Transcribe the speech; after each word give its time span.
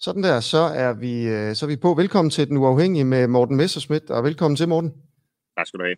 Sådan 0.00 0.22
der, 0.22 0.40
så 0.40 0.58
er 0.58 0.92
vi, 0.92 1.26
øh, 1.28 1.54
så 1.54 1.66
er 1.66 1.68
vi 1.68 1.76
på. 1.76 1.94
Velkommen 1.94 2.30
til 2.30 2.48
Den 2.48 2.56
Uafhængige 2.56 3.04
med 3.04 3.26
Morten 3.26 3.56
Messerschmidt, 3.56 4.10
og 4.10 4.24
velkommen 4.24 4.56
til, 4.56 4.68
Morten. 4.68 4.92
Tak 5.56 5.66
skal 5.66 5.80
du 5.80 5.84
have. 5.84 5.96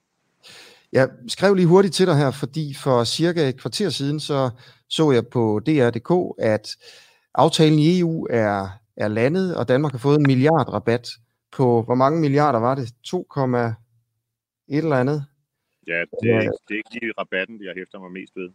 Jeg 0.93 1.09
skrev 1.29 1.55
lige 1.55 1.67
hurtigt 1.67 1.95
til 1.95 2.07
dig 2.07 2.17
her, 2.17 2.31
fordi 2.31 2.75
for 2.75 3.05
cirka 3.05 3.49
et 3.49 3.61
kvarter 3.61 3.91
siden, 3.91 4.21
så 4.21 4.51
så 4.89 5.11
jeg 5.11 5.27
på 5.27 5.61
DR.dk, 5.67 6.35
at 6.39 6.77
aftalen 7.35 7.79
i 7.79 7.99
EU 7.99 8.27
er, 8.31 8.69
er 8.97 9.09
landet, 9.09 9.57
og 9.57 9.69
Danmark 9.69 9.93
har 9.93 9.99
fået 9.99 10.19
en 10.19 10.27
milliard 10.27 10.69
rabat 10.69 11.09
på, 11.53 11.83
hvor 11.83 11.95
mange 11.95 12.21
milliarder 12.21 12.59
var 12.59 12.75
det? 12.75 12.91
2, 13.05 13.27
et 14.69 14.79
eller 14.79 14.97
andet? 14.97 15.25
Ja, 15.87 16.01
det 16.23 16.31
er, 16.31 16.41
ikke, 16.41 16.59
det 16.69 16.75
er 16.75 16.81
ikke 16.83 16.95
lige 17.01 17.13
rabatten, 17.19 17.65
jeg 17.65 17.75
hæfter 17.77 17.99
mig 17.99 18.13
mest 18.13 18.37
ved. 18.37 18.49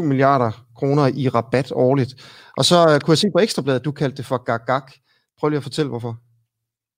2,7 0.00 0.08
milliarder 0.10 0.50
kroner 0.76 1.06
i 1.22 1.28
rabat 1.28 1.72
årligt. 1.72 2.12
Og 2.58 2.64
så 2.64 2.76
uh, 2.88 3.00
kunne 3.00 3.12
jeg 3.12 3.18
se 3.18 3.30
på 3.34 3.38
Ekstrabladet, 3.38 3.80
at 3.80 3.84
du 3.84 3.92
kaldte 3.92 4.16
det 4.16 4.26
for 4.26 4.38
gag-gag. 4.48 4.86
Prøv 5.38 5.48
lige 5.48 5.62
at 5.62 5.62
fortælle, 5.62 5.88
hvorfor. 5.88 6.14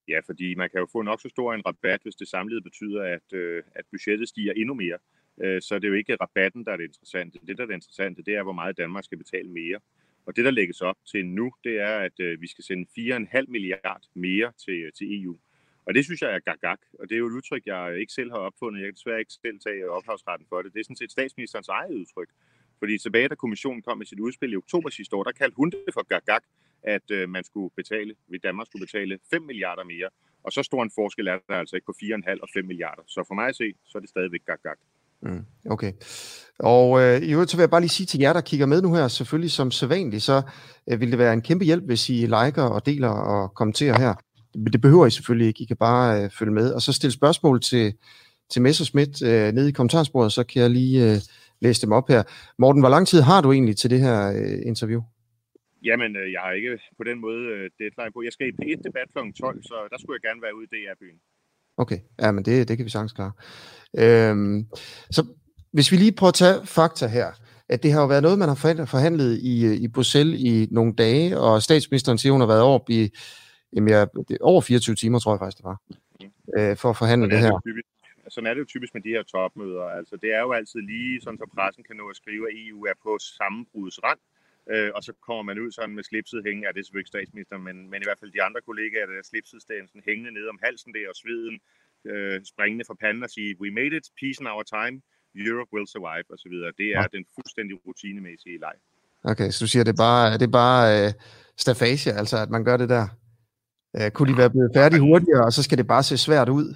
Ja, 0.08 0.18
fordi 0.26 0.54
man 0.54 0.68
kan 0.70 0.80
jo 0.80 0.86
få 0.92 1.02
nok 1.02 1.20
så 1.20 1.28
stor 1.28 1.54
en 1.54 1.66
rabat, 1.66 2.00
hvis 2.02 2.14
det 2.14 2.28
samlede 2.28 2.62
betyder, 2.62 3.02
at, 3.02 3.28
øh, 3.32 3.62
at 3.74 3.84
budgettet 3.92 4.28
stiger 4.28 4.52
endnu 4.52 4.74
mere. 4.74 4.98
Øh, 5.42 5.62
så 5.62 5.74
det 5.74 5.84
er 5.84 5.88
jo 5.88 5.94
ikke 5.94 6.16
rabatten, 6.20 6.64
der 6.64 6.72
er 6.72 6.76
det 6.76 6.84
interessante. 6.84 7.38
Det, 7.46 7.56
der 7.56 7.62
er 7.62 7.66
det 7.66 7.74
interessante, 7.74 8.22
det 8.22 8.34
er, 8.34 8.42
hvor 8.42 8.52
meget 8.52 8.78
Danmark 8.78 9.04
skal 9.04 9.18
betale 9.18 9.48
mere. 9.48 9.78
Og 10.26 10.36
det, 10.36 10.44
der 10.44 10.50
lægges 10.50 10.80
op 10.80 10.96
til 11.12 11.26
nu, 11.26 11.52
det 11.64 11.80
er, 11.80 11.96
at 11.98 12.20
øh, 12.20 12.40
vi 12.40 12.48
skal 12.48 12.64
sende 12.64 12.86
4,5 12.98 13.44
milliard 13.48 14.02
mere 14.14 14.52
til, 14.64 14.90
til 14.98 15.06
EU. 15.22 15.38
Og 15.86 15.94
det 15.94 16.04
synes 16.04 16.22
jeg 16.22 16.30
er 16.34 16.38
gagag, 16.38 16.80
og 17.00 17.04
det 17.08 17.14
er 17.14 17.18
jo 17.18 17.26
et 17.26 17.38
udtryk, 17.38 17.62
jeg 17.66 18.00
ikke 18.00 18.12
selv 18.12 18.30
har 18.30 18.38
opfundet. 18.38 18.80
Jeg 18.80 18.86
kan 18.86 18.94
desværre 18.94 19.20
ikke 19.20 19.32
selv 19.32 19.58
tage 19.66 19.90
ophavsretten 19.90 20.46
for 20.48 20.62
det. 20.62 20.72
Det 20.72 20.80
er 20.80 20.84
sådan 20.84 21.02
set 21.02 21.12
statsministerens 21.12 21.68
eget 21.68 21.94
udtryk. 22.00 22.30
Fordi 22.78 22.98
tilbage, 22.98 23.28
da 23.28 23.34
kommissionen 23.34 23.82
kom 23.82 23.98
med 23.98 24.06
sit 24.06 24.20
udspil 24.20 24.52
i 24.52 24.56
oktober 24.56 24.90
sidste 24.90 25.16
år, 25.16 25.24
der 25.24 25.32
kaldte 25.32 25.56
hun 25.56 25.70
det 25.70 25.94
for 25.94 26.04
gagag, 26.12 26.42
at 26.82 27.06
øh, 27.10 27.28
man 27.28 27.44
skulle 27.44 27.70
betale, 27.76 28.14
ved 28.30 28.38
Danmark 28.38 28.66
skulle 28.66 28.86
betale 28.86 29.18
5 29.30 29.42
milliarder 29.42 29.84
mere. 29.84 30.08
Og 30.44 30.52
så 30.52 30.62
stor 30.62 30.82
en 30.82 30.90
forskel 30.94 31.26
er 31.26 31.38
der 31.48 31.54
altså 31.54 31.76
ikke 31.76 31.86
på 31.86 31.94
4,5 32.02 32.38
og 32.42 32.48
5 32.54 32.64
milliarder. 32.64 33.02
Så 33.06 33.24
for 33.28 33.34
mig 33.34 33.48
at 33.48 33.56
se, 33.56 33.74
så 33.84 33.98
er 33.98 34.00
det 34.00 34.10
stadigvæk 34.10 34.44
gagag. 34.46 34.78
Mm, 35.22 35.44
okay. 35.70 35.92
Og 36.58 37.00
øh, 37.02 37.22
i 37.22 37.32
øvrigt 37.32 37.50
så 37.50 37.56
vil 37.56 37.62
jeg 37.62 37.70
bare 37.70 37.80
lige 37.80 37.96
sige 37.98 38.06
til 38.06 38.20
jer, 38.20 38.32
der 38.32 38.40
kigger 38.40 38.66
med 38.66 38.82
nu 38.82 38.94
her, 38.94 39.08
selvfølgelig 39.08 39.50
som 39.50 39.70
sædvanligt, 39.70 40.22
så 40.22 40.42
øh, 40.90 41.00
vil 41.00 41.10
det 41.10 41.18
være 41.18 41.32
en 41.32 41.42
kæmpe 41.42 41.64
hjælp, 41.64 41.84
hvis 41.84 42.08
I 42.08 42.12
liker 42.12 42.62
og 42.62 42.86
deler 42.86 43.08
og 43.08 43.54
kommenterer 43.54 43.98
her 43.98 44.14
det 44.72 44.80
behøver 44.80 45.06
I 45.06 45.10
selvfølgelig 45.10 45.48
ikke. 45.48 45.62
I 45.62 45.66
kan 45.66 45.76
bare 45.76 46.24
øh, 46.24 46.30
følge 46.30 46.52
med. 46.52 46.72
Og 46.72 46.82
så 46.82 46.92
stille 46.92 47.12
spørgsmål 47.12 47.60
til, 47.60 47.94
til 48.50 48.62
Messerschmidt 48.62 49.22
øh, 49.22 49.52
nede 49.52 49.68
i 49.68 49.72
kommentarsporet, 49.72 50.32
så 50.32 50.44
kan 50.44 50.62
jeg 50.62 50.70
lige 50.70 51.12
øh, 51.12 51.16
læse 51.60 51.82
dem 51.82 51.92
op 51.92 52.08
her. 52.08 52.22
Morten, 52.58 52.82
hvor 52.82 52.88
lang 52.88 53.06
tid 53.08 53.20
har 53.20 53.40
du 53.40 53.52
egentlig 53.52 53.76
til 53.76 53.90
det 53.90 54.00
her 54.00 54.18
øh, 54.28 54.58
interview? 54.66 55.02
Jamen, 55.84 56.16
øh, 56.16 56.32
jeg 56.32 56.40
har 56.40 56.52
ikke 56.52 56.78
på 56.98 57.04
den 57.04 57.20
måde 57.20 57.42
øh, 57.54 57.70
deadline 57.78 58.12
på. 58.14 58.22
Jeg 58.22 58.32
skal 58.32 58.46
i 58.48 58.56
P1-debat 58.60 59.08
kl. 59.14 59.42
12, 59.42 59.62
så 59.62 59.74
der 59.90 59.98
skulle 59.98 60.18
jeg 60.18 60.28
gerne 60.28 60.42
være 60.42 60.56
ude 60.56 60.66
i 60.66 60.72
DR-byen. 60.74 61.18
Okay, 61.76 61.98
ja, 62.22 62.32
men 62.32 62.44
det, 62.44 62.68
det 62.68 62.76
kan 62.76 62.84
vi 62.84 62.90
sagtens 62.90 63.12
klare. 63.12 63.32
Øhm, 63.98 64.66
så 65.10 65.26
hvis 65.72 65.92
vi 65.92 65.96
lige 65.96 66.12
prøver 66.12 66.28
at 66.28 66.34
tage 66.34 66.66
fakta 66.66 67.06
her, 67.06 67.28
at 67.68 67.82
det 67.82 67.92
har 67.92 68.00
jo 68.00 68.06
været 68.06 68.22
noget, 68.22 68.38
man 68.38 68.48
har 68.48 68.86
forhandlet 68.86 69.38
i, 69.42 69.74
i 69.84 69.88
Bruxelles 69.88 70.40
i 70.40 70.68
nogle 70.70 70.94
dage, 70.94 71.38
og 71.38 71.62
statsministeren 71.62 72.18
siger, 72.18 72.32
hun 72.32 72.40
har 72.40 72.48
været 72.48 72.62
over 72.62 72.80
i 72.88 73.10
Jamen, 73.76 73.88
jeg, 73.94 74.08
det, 74.28 74.38
over 74.40 74.60
24 74.60 74.96
timer, 75.02 75.18
tror 75.18 75.32
jeg 75.34 75.40
faktisk, 75.44 75.58
det 75.60 75.66
var, 75.70 75.78
øh, 76.58 76.76
for 76.82 76.88
at 76.92 76.96
forhandle 77.02 77.26
det, 77.26 77.32
det 77.32 77.40
her. 77.46 77.60
Typisk, 77.70 77.88
sådan 78.34 78.46
er 78.48 78.54
det 78.54 78.60
jo 78.64 78.70
typisk 78.74 78.92
med 78.94 79.02
de 79.06 79.12
her 79.16 79.24
topmøder. 79.32 79.86
Altså, 79.98 80.14
det 80.22 80.30
er 80.36 80.42
jo 80.46 80.50
altid 80.58 80.80
lige 80.92 81.20
sådan, 81.24 81.38
så 81.38 81.46
pressen 81.54 81.84
kan 81.88 81.96
nå 81.96 82.06
at 82.12 82.16
skrive, 82.22 82.44
at 82.50 82.54
EU 82.64 82.78
er 82.90 82.96
på 83.02 83.10
rand, 84.06 84.20
øh, 84.72 84.90
og 84.96 85.02
så 85.06 85.12
kommer 85.26 85.42
man 85.48 85.56
ud 85.64 85.70
sådan 85.72 85.94
med 85.98 86.04
slipset 86.10 86.40
hængende, 86.46 86.66
ja, 86.66 86.72
det 86.72 86.80
er 86.80 86.84
selvfølgelig 86.84 87.06
ikke 87.06 87.16
statsministeren, 87.16 87.62
men, 87.68 87.76
men 87.90 87.98
i 88.02 88.06
hvert 88.08 88.20
fald 88.20 88.32
de 88.36 88.42
andre 88.48 88.60
kollegaer, 88.68 89.06
der 89.06 89.14
er 89.22 89.28
slipset 89.32 89.62
sådan 89.62 90.02
hængende 90.08 90.32
ned 90.38 90.46
om 90.52 90.58
halsen 90.66 90.90
der, 90.96 91.06
og 91.12 91.16
sveden 91.22 91.56
øh, 92.10 92.36
springende 92.52 92.84
fra 92.88 92.96
panden 93.02 93.22
og 93.26 93.30
sige, 93.36 93.50
we 93.62 93.68
made 93.80 93.92
it, 93.98 94.06
peace 94.20 94.38
in 94.42 94.46
our 94.52 94.64
time, 94.76 94.96
Europe 95.46 95.70
will 95.74 95.88
survive, 95.94 96.26
osv. 96.34 96.54
Det 96.80 96.88
er 96.96 97.02
ja. 97.04 97.16
den 97.16 97.24
fuldstændig 97.36 97.74
rutinemæssige 97.86 98.58
leg. 98.66 98.76
Okay, 99.32 99.48
så 99.50 99.58
du 99.64 99.68
siger, 99.68 99.84
det 99.84 99.92
er 99.96 100.02
bare, 100.08 100.24
det 100.40 100.46
er 100.50 100.56
bare 100.64 100.82
øh, 100.96 101.12
stafage, 101.64 102.12
altså 102.20 102.36
at 102.44 102.50
man 102.50 102.64
gør 102.64 102.76
det 102.76 102.88
der? 102.88 103.06
Uh, 104.00 104.10
kunne 104.10 104.32
de 104.32 104.38
være 104.38 104.50
blevet 104.50 104.70
færdige 104.74 105.00
hurtigere, 105.00 105.44
og 105.44 105.52
så 105.52 105.62
skal 105.62 105.78
det 105.78 105.86
bare 105.86 106.02
se 106.02 106.18
svært 106.18 106.48
ud? 106.48 106.74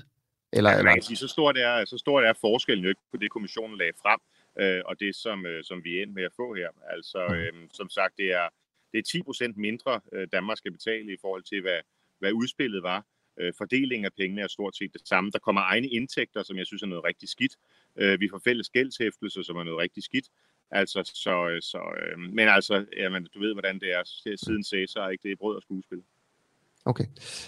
Eller, 0.52 0.70
ja, 0.70 0.82
man 0.82 0.94
kan 0.94 1.02
sige, 1.02 1.16
så 1.16 1.28
stort 1.28 1.58
er, 1.58 1.84
så 1.84 1.98
stort 1.98 2.24
er 2.24 2.32
forskellen 2.40 2.84
jo 2.84 2.88
ikke 2.88 3.00
på 3.10 3.16
det, 3.16 3.30
kommissionen 3.30 3.78
lagde 3.78 3.92
frem, 4.02 4.20
øh, 4.60 4.82
og 4.84 5.00
det, 5.00 5.14
som, 5.16 5.46
øh, 5.46 5.64
som 5.64 5.84
vi 5.84 5.98
er 5.98 6.02
endt 6.02 6.14
med 6.14 6.22
at 6.22 6.32
få 6.36 6.54
her. 6.54 6.68
Altså, 6.90 7.18
øh, 7.34 7.52
som 7.72 7.88
sagt, 7.90 8.14
det 8.16 8.32
er, 8.32 8.48
det 8.92 8.98
er 8.98 9.02
10 9.02 9.22
procent 9.22 9.56
mindre, 9.56 10.00
øh, 10.12 10.28
Danmark 10.32 10.58
skal 10.58 10.72
betale 10.72 11.12
i 11.12 11.16
forhold 11.20 11.42
til, 11.42 11.60
hvad, 11.60 11.80
hvad 12.18 12.32
udspillet 12.32 12.82
var. 12.82 13.04
Øh, 13.40 13.52
fordelingen 13.58 14.04
af 14.04 14.12
pengene 14.12 14.42
er 14.42 14.48
stort 14.48 14.76
set 14.76 14.92
det 14.92 15.08
samme. 15.08 15.30
Der 15.30 15.38
kommer 15.38 15.60
egne 15.60 15.88
indtægter, 15.88 16.42
som 16.42 16.58
jeg 16.58 16.66
synes 16.66 16.82
er 16.82 16.86
noget 16.86 17.04
rigtig 17.04 17.28
skidt. 17.28 17.56
Øh, 17.96 18.20
vi 18.20 18.28
får 18.28 18.40
fælles 18.44 18.70
gældshæftelse, 18.70 19.44
som 19.44 19.56
er 19.56 19.64
noget 19.64 19.78
rigtig 19.78 20.02
skidt. 20.02 20.28
Altså, 20.70 21.10
så, 21.14 21.48
øh, 21.48 21.62
så, 21.62 21.78
øh, 22.02 22.18
men 22.18 22.48
altså, 22.48 22.86
jamen, 22.96 23.26
du 23.34 23.40
ved, 23.40 23.52
hvordan 23.52 23.80
det 23.80 23.92
er 23.92 24.02
siden 24.36 24.64
Cæsar, 24.64 25.08
ikke? 25.08 25.22
Det 25.22 25.32
er 25.32 25.36
brød 25.36 25.56
og 25.56 25.62
skuespil. 25.62 26.02
Okay, 26.86 27.04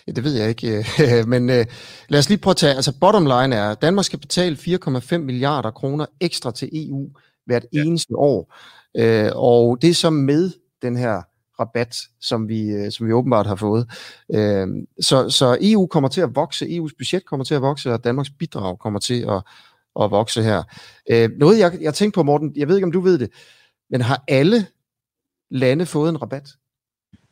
ja, 0.07 0.13
det 0.13 0.25
ved 0.25 0.35
jeg 0.35 0.49
ikke, 0.49 0.85
men 1.33 1.43
uh, 1.43 1.67
lad 2.09 2.19
os 2.19 2.29
lige 2.29 2.39
prøve 2.39 2.53
at 2.53 2.57
tage, 2.57 2.75
altså 2.75 2.99
bottom 3.01 3.23
line 3.23 3.57
er, 3.57 3.71
at 3.71 3.83
Danmark 3.83 4.05
skal 4.05 4.19
betale 4.19 4.57
4,5 4.57 5.19
milliarder 5.19 5.71
kroner 5.71 6.07
ekstra 6.21 6.53
til 6.53 6.69
EU 6.73 7.11
hvert 7.47 7.67
ja. 7.73 7.83
eneste 7.85 8.17
år, 8.17 8.55
uh, 9.01 9.31
og 9.35 9.83
det 9.83 9.91
er 9.91 9.95
så 9.95 10.11
med 10.11 10.51
den 10.83 10.97
her 10.97 11.23
rabat, 11.61 11.97
som 12.21 12.49
vi, 12.49 12.85
uh, 12.85 12.91
som 12.91 13.07
vi 13.07 13.13
åbenbart 13.13 13.47
har 13.47 13.57
fået. 13.57 13.87
Uh, 14.29 14.69
så, 15.01 15.31
så 15.31 15.59
EU 15.61 15.87
kommer 15.87 16.09
til 16.09 16.21
at 16.21 16.35
vokse, 16.35 16.67
EU's 16.67 16.95
budget 16.99 17.25
kommer 17.27 17.45
til 17.45 17.55
at 17.55 17.63
vokse, 17.63 17.93
og 17.93 18.05
Danmarks 18.05 18.31
bidrag 18.39 18.79
kommer 18.79 19.01
til 19.01 19.21
at, 19.31 19.43
at 20.03 20.11
vokse 20.11 20.43
her. 20.43 20.63
Uh, 21.13 21.39
noget 21.39 21.59
jeg, 21.59 21.79
jeg 21.81 21.95
tænkte 21.95 22.15
på, 22.15 22.23
Morten, 22.23 22.53
jeg 22.57 22.69
ved 22.69 22.77
ikke, 22.77 22.87
om 22.87 22.93
du 22.93 23.01
ved 23.01 23.19
det, 23.19 23.31
men 23.91 24.01
har 24.01 24.25
alle 24.29 24.67
lande 25.51 25.87
fået 25.87 26.09
en 26.09 26.23
rabat? 26.23 26.49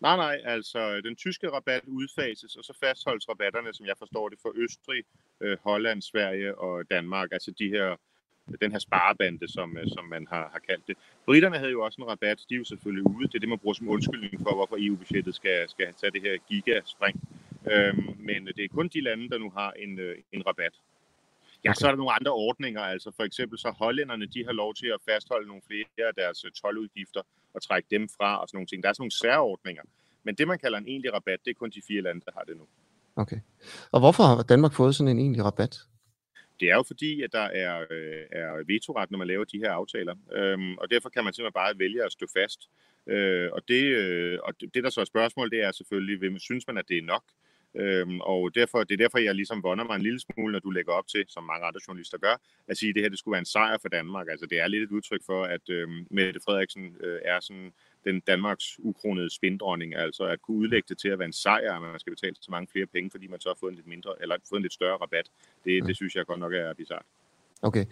Nej, 0.00 0.16
nej, 0.16 0.40
altså 0.44 1.00
den 1.00 1.16
tyske 1.16 1.50
rabat 1.50 1.82
udfases, 1.86 2.56
og 2.56 2.64
så 2.64 2.72
fastholdes 2.80 3.28
rabatterne, 3.28 3.74
som 3.74 3.86
jeg 3.86 3.94
forstår 3.98 4.28
det, 4.28 4.38
for 4.42 4.52
Østrig, 4.56 5.04
øh, 5.40 5.58
Holland, 5.62 6.02
Sverige 6.02 6.58
og 6.58 6.90
Danmark, 6.90 7.28
altså 7.32 7.50
de 7.58 7.68
her, 7.68 7.96
den 8.60 8.72
her 8.72 8.78
sparebande, 8.78 9.48
som, 9.48 9.76
øh, 9.76 9.86
som 9.88 10.04
man 10.04 10.26
har, 10.30 10.48
har 10.52 10.58
kaldt 10.68 10.88
det. 10.88 10.96
Britterne 11.26 11.58
havde 11.58 11.70
jo 11.70 11.84
også 11.84 12.02
en 12.02 12.08
rabat, 12.08 12.44
de 12.48 12.54
er 12.54 12.58
jo 12.58 12.64
selvfølgelig 12.64 13.06
ude, 13.06 13.28
det 13.28 13.34
er 13.34 13.38
det, 13.38 13.48
man 13.48 13.58
bruger 13.58 13.74
som 13.74 13.88
undskyldning 13.88 14.40
for, 14.42 14.54
hvorfor 14.54 14.76
EU-budgettet 14.78 15.34
skal, 15.34 15.68
skal 15.68 15.94
tage 15.94 16.10
det 16.10 16.22
her 16.22 16.36
gigaspring. 16.48 17.20
Øhm, 17.72 18.16
men 18.18 18.46
det 18.46 18.64
er 18.64 18.68
kun 18.68 18.88
de 18.88 19.00
lande, 19.00 19.28
der 19.30 19.38
nu 19.38 19.50
har 19.50 19.72
en, 19.72 19.98
øh, 19.98 20.16
en 20.32 20.46
rabat. 20.46 20.72
Ja, 21.64 21.74
så 21.74 21.86
er 21.86 21.90
der 21.90 21.96
nogle 21.96 22.12
andre 22.12 22.32
ordninger, 22.32 22.80
altså 22.80 23.10
for 23.16 23.22
eksempel 23.22 23.58
så 23.58 23.70
hollænderne, 23.70 24.26
de 24.26 24.44
har 24.44 24.52
lov 24.52 24.74
til 24.74 24.86
at 24.86 25.00
fastholde 25.08 25.48
nogle 25.48 25.62
flere 25.66 26.08
af 26.08 26.14
deres 26.14 26.44
øh, 26.44 26.50
tolvudgifter 26.50 27.22
og 27.54 27.62
trække 27.62 27.88
dem 27.90 28.08
fra 28.08 28.40
og 28.40 28.48
sådan 28.48 28.56
nogle 28.56 28.66
ting. 28.66 28.82
Der 28.82 28.88
er 28.88 28.92
sådan 28.92 29.02
nogle 29.02 29.20
særordninger. 29.24 29.82
Men 30.22 30.34
det, 30.34 30.48
man 30.48 30.58
kalder 30.58 30.78
en 30.78 30.88
egentlig 30.88 31.12
rabat, 31.12 31.40
det 31.44 31.50
er 31.50 31.54
kun 31.54 31.70
de 31.70 31.82
fire 31.88 32.02
lande, 32.02 32.20
der 32.24 32.32
har 32.36 32.44
det 32.44 32.56
nu. 32.56 32.66
Okay. 33.16 33.40
Og 33.92 34.00
hvorfor 34.00 34.22
har 34.22 34.42
Danmark 34.42 34.72
fået 34.72 34.94
sådan 34.94 35.08
en 35.08 35.18
egentlig 35.18 35.44
rabat? 35.44 35.80
Det 36.60 36.70
er 36.70 36.74
jo 36.74 36.82
fordi, 36.82 37.22
at 37.22 37.32
der 37.32 37.46
er, 37.62 37.86
øh, 37.90 38.24
er 38.32 38.64
vetoret, 38.66 39.10
når 39.10 39.18
man 39.18 39.26
laver 39.26 39.44
de 39.44 39.58
her 39.58 39.72
aftaler. 39.72 40.14
Øhm, 40.32 40.78
og 40.78 40.90
derfor 40.90 41.08
kan 41.08 41.24
man 41.24 41.32
simpelthen 41.32 41.52
bare 41.52 41.78
vælge 41.78 42.04
at 42.04 42.12
stå 42.12 42.26
fast. 42.36 42.68
Øh, 43.06 43.48
og 43.52 43.62
det, 43.68 43.84
øh, 43.84 44.38
og 44.42 44.60
det, 44.60 44.74
det, 44.74 44.84
der 44.84 44.90
så 44.90 45.00
er 45.00 45.04
spørgsmål, 45.04 45.50
det 45.50 45.62
er 45.62 45.72
selvfølgelig, 45.72 46.18
hvem 46.18 46.38
synes 46.38 46.66
man, 46.66 46.78
at 46.78 46.88
det 46.88 46.98
er 46.98 47.02
nok? 47.02 47.24
Øhm, 47.74 48.20
og 48.20 48.54
derfor, 48.54 48.84
det 48.84 48.94
er 48.94 49.04
derfor, 49.04 49.18
jeg 49.18 49.34
ligesom 49.34 49.62
vonder 49.62 49.84
mig 49.84 49.96
en 49.96 50.02
lille 50.02 50.20
smule, 50.20 50.52
når 50.52 50.58
du 50.58 50.70
lægger 50.70 50.92
op 50.92 51.06
til, 51.06 51.24
som 51.28 51.44
mange 51.44 51.66
andre 51.66 51.80
journalister 51.88 52.18
gør, 52.18 52.36
at 52.68 52.76
sige, 52.76 52.88
at 52.88 52.94
det 52.94 53.02
her 53.02 53.08
det 53.08 53.18
skulle 53.18 53.32
være 53.32 53.38
en 53.38 53.52
sejr 53.56 53.78
for 53.82 53.88
Danmark. 53.88 54.26
Altså 54.30 54.46
det 54.46 54.60
er 54.60 54.68
lidt 54.68 54.82
et 54.82 54.90
udtryk 54.90 55.20
for, 55.26 55.44
at 55.44 55.68
øhm, 55.68 56.06
Mette 56.10 56.40
Frederiksen 56.44 56.96
øh, 57.00 57.18
er 57.24 57.40
sådan 57.40 57.72
den 58.04 58.20
Danmarks 58.20 58.66
ukronede 58.78 59.34
spindronning, 59.34 59.94
altså 59.94 60.24
at 60.24 60.42
kunne 60.42 60.56
udlægge 60.56 60.86
det 60.88 60.98
til 60.98 61.08
at 61.08 61.18
være 61.18 61.26
en 61.26 61.32
sejr, 61.32 61.74
at 61.74 61.82
man 61.82 62.00
skal 62.00 62.12
betale 62.12 62.36
så 62.40 62.50
mange 62.50 62.68
flere 62.72 62.86
penge, 62.86 63.10
fordi 63.10 63.26
man 63.26 63.40
så 63.40 63.48
har 63.48 63.56
fået 63.60 63.70
en 63.70 63.76
lidt 63.76 63.86
mindre, 63.86 64.14
eller 64.20 64.36
fået 64.48 64.58
en 64.58 64.62
lidt 64.62 64.72
større 64.72 64.96
rabat. 64.96 65.26
Det, 65.64 65.86
det 65.86 65.96
synes 65.96 66.16
jeg 66.16 66.26
godt 66.26 66.40
nok 66.40 66.52
er 66.52 66.74
bizart. 66.74 67.06
Okay. 67.62 67.84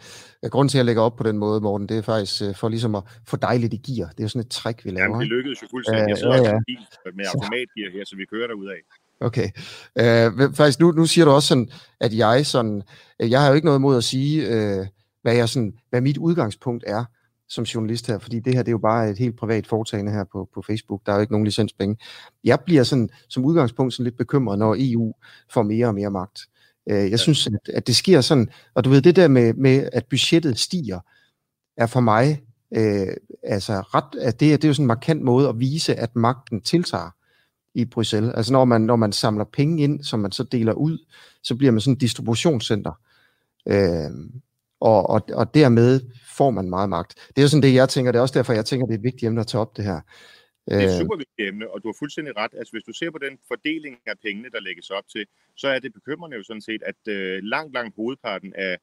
Grunden 0.43 0.69
til, 0.69 0.77
at 0.77 0.81
jeg 0.81 0.87
lægger 0.87 1.03
op 1.03 1.17
på 1.17 1.23
den 1.23 1.39
måde, 1.39 1.61
Morten, 1.61 1.89
det 1.89 1.99
er 1.99 2.03
faktisk 2.03 2.43
øh, 2.43 2.55
for 2.61 2.69
ligesom 2.69 2.95
at 2.95 3.03
få 3.27 3.37
dig 3.37 3.61
lidt 3.61 3.75
i 3.75 3.81
gear. 3.87 4.09
Det 4.11 4.21
er 4.21 4.25
jo 4.25 4.29
sådan 4.29 4.47
et 4.47 4.51
trick, 4.51 4.85
vi 4.85 4.91
laver. 4.91 5.03
Jamen, 5.03 5.21
det 5.21 5.29
lykkedes 5.29 5.63
jo 5.63 5.67
fuldstændig. 5.71 6.09
Jeg 6.09 6.19
sidder 6.19 6.37
ja, 6.37 6.43
ja. 6.43 6.55
også 6.55 7.13
med 7.15 7.25
automatgear 7.35 7.91
her, 7.97 8.05
så 8.05 8.17
vi 8.17 8.25
kører 8.25 8.47
derud 8.47 8.69
af. 8.69 8.81
Okay. 9.21 9.49
Uh, 10.01 10.55
faktisk, 10.55 10.81
nu, 10.81 10.93
nu 10.93 11.07
siger 11.07 11.25
du 11.25 11.31
også 11.31 11.49
sådan, 11.49 11.69
at 12.01 12.17
jeg 12.17 12.47
sådan, 12.47 12.83
jeg 13.21 13.41
har 13.41 13.49
jo 13.49 13.55
ikke 13.55 13.65
noget 13.65 13.79
imod 13.79 13.97
at 13.97 14.05
sige, 14.05 14.49
uh, 14.49 14.87
hvad, 15.23 15.35
jeg 15.35 15.49
sådan, 15.49 15.73
hvad 15.91 16.01
mit 16.01 16.19
udgangspunkt 16.19 16.85
er 16.87 17.05
som 17.49 17.65
journalist 17.65 18.07
her, 18.07 18.19
fordi 18.19 18.41
det 18.41 18.55
her 18.55 18.63
det 18.63 18.69
er 18.69 18.73
jo 18.73 18.79
bare 18.79 19.11
et 19.11 19.19
helt 19.19 19.37
privat 19.37 19.67
foretagende 19.67 20.13
her 20.13 20.25
på, 20.33 20.49
på 20.55 20.63
Facebook. 20.63 21.01
Der 21.07 21.13
er 21.13 21.17
jo 21.17 21.21
ikke 21.21 21.33
nogen 21.33 21.45
licenspenge. 21.45 21.97
Jeg 22.45 22.61
bliver 22.61 22.83
sådan 22.83 23.09
som 23.29 23.45
udgangspunkt 23.45 23.95
sådan 23.95 24.05
lidt 24.05 24.17
bekymret, 24.17 24.59
når 24.59 24.77
EU 24.79 25.15
får 25.51 25.63
mere 25.63 25.87
og 25.87 25.95
mere 25.95 26.11
magt. 26.11 26.41
Uh, 26.91 27.11
jeg 27.11 27.19
synes, 27.19 27.47
at, 27.47 27.75
at 27.75 27.87
det 27.87 27.97
sker 27.97 28.21
sådan, 28.21 28.49
og 28.75 28.85
du 28.85 28.91
ved, 28.91 29.03
det 29.03 29.17
der 29.17 29.29
med, 29.29 29.55
med 29.55 29.89
at 29.93 30.07
budgettet 30.11 30.59
stiger, 30.59 31.01
er 31.77 31.87
for 31.87 32.01
mig 32.01 32.43
uh, 32.77 33.13
altså 33.43 33.73
ret, 33.73 34.21
at 34.21 34.41
det, 34.41 34.63
det 34.63 34.65
er 34.65 34.69
jo 34.69 34.75
sådan 34.75 34.85
en 34.85 34.89
markant 34.89 35.23
måde 35.23 35.49
at 35.49 35.61
vise, 35.61 35.95
at 35.95 36.17
magten 36.17 36.61
tiltager 36.61 37.11
i 37.81 37.85
Bruxelles. 37.85 38.33
Altså 38.35 38.53
når 38.53 38.65
man, 38.65 38.81
når 38.81 38.97
man 38.97 39.13
samler 39.13 39.45
penge 39.45 39.83
ind, 39.83 40.05
som 40.05 40.21
man 40.21 40.33
så 40.33 40.43
deler 40.43 40.73
ud, 40.73 40.99
så 41.43 41.57
bliver 41.57 41.73
man 41.73 41.81
sådan 41.81 41.95
et 41.95 42.01
distributionscenter. 42.01 42.93
Øh, 43.67 44.11
og, 44.81 45.11
og, 45.11 45.21
og 45.35 45.55
dermed 45.55 46.01
får 46.37 46.51
man 46.51 46.71
meget 46.71 46.89
magt. 46.89 47.15
Det 47.29 47.39
er 47.39 47.43
jo 47.43 47.49
sådan 47.49 47.63
det, 47.63 47.75
jeg 47.75 47.89
tænker. 47.89 48.13
Det 48.13 48.19
er 48.19 48.23
også 48.23 48.39
derfor, 48.39 48.53
jeg 48.53 48.65
tænker, 48.65 48.87
det 48.87 48.95
er 48.95 48.99
et 48.99 49.05
vigtigt 49.05 49.29
emne 49.29 49.41
at 49.41 49.47
tage 49.47 49.61
op 49.61 49.77
det 49.77 49.85
her. 49.85 50.01
Det 50.67 50.75
er 50.75 50.89
et 50.89 50.95
øh. 50.95 51.01
super 51.01 51.17
vigtigt 51.17 51.49
emne, 51.49 51.71
og 51.71 51.83
du 51.83 51.89
har 51.89 51.97
fuldstændig 51.99 52.37
ret. 52.37 52.53
Altså, 52.59 52.73
hvis 52.73 52.83
du 52.83 52.93
ser 52.93 53.11
på 53.11 53.19
den 53.19 53.39
fordeling 53.49 53.97
af 54.07 54.17
pengene, 54.23 54.49
der 54.51 54.61
lægges 54.61 54.91
op 54.91 55.05
til, 55.15 55.27
så 55.57 55.69
er 55.69 55.79
det 55.79 55.93
bekymrende 55.93 56.37
jo 56.37 56.43
sådan 56.43 56.63
set, 56.63 56.83
at 56.83 57.01
øh, 57.15 57.43
langt, 57.43 57.73
langt 57.75 57.97
hovedparten 57.97 58.53
af 58.57 58.79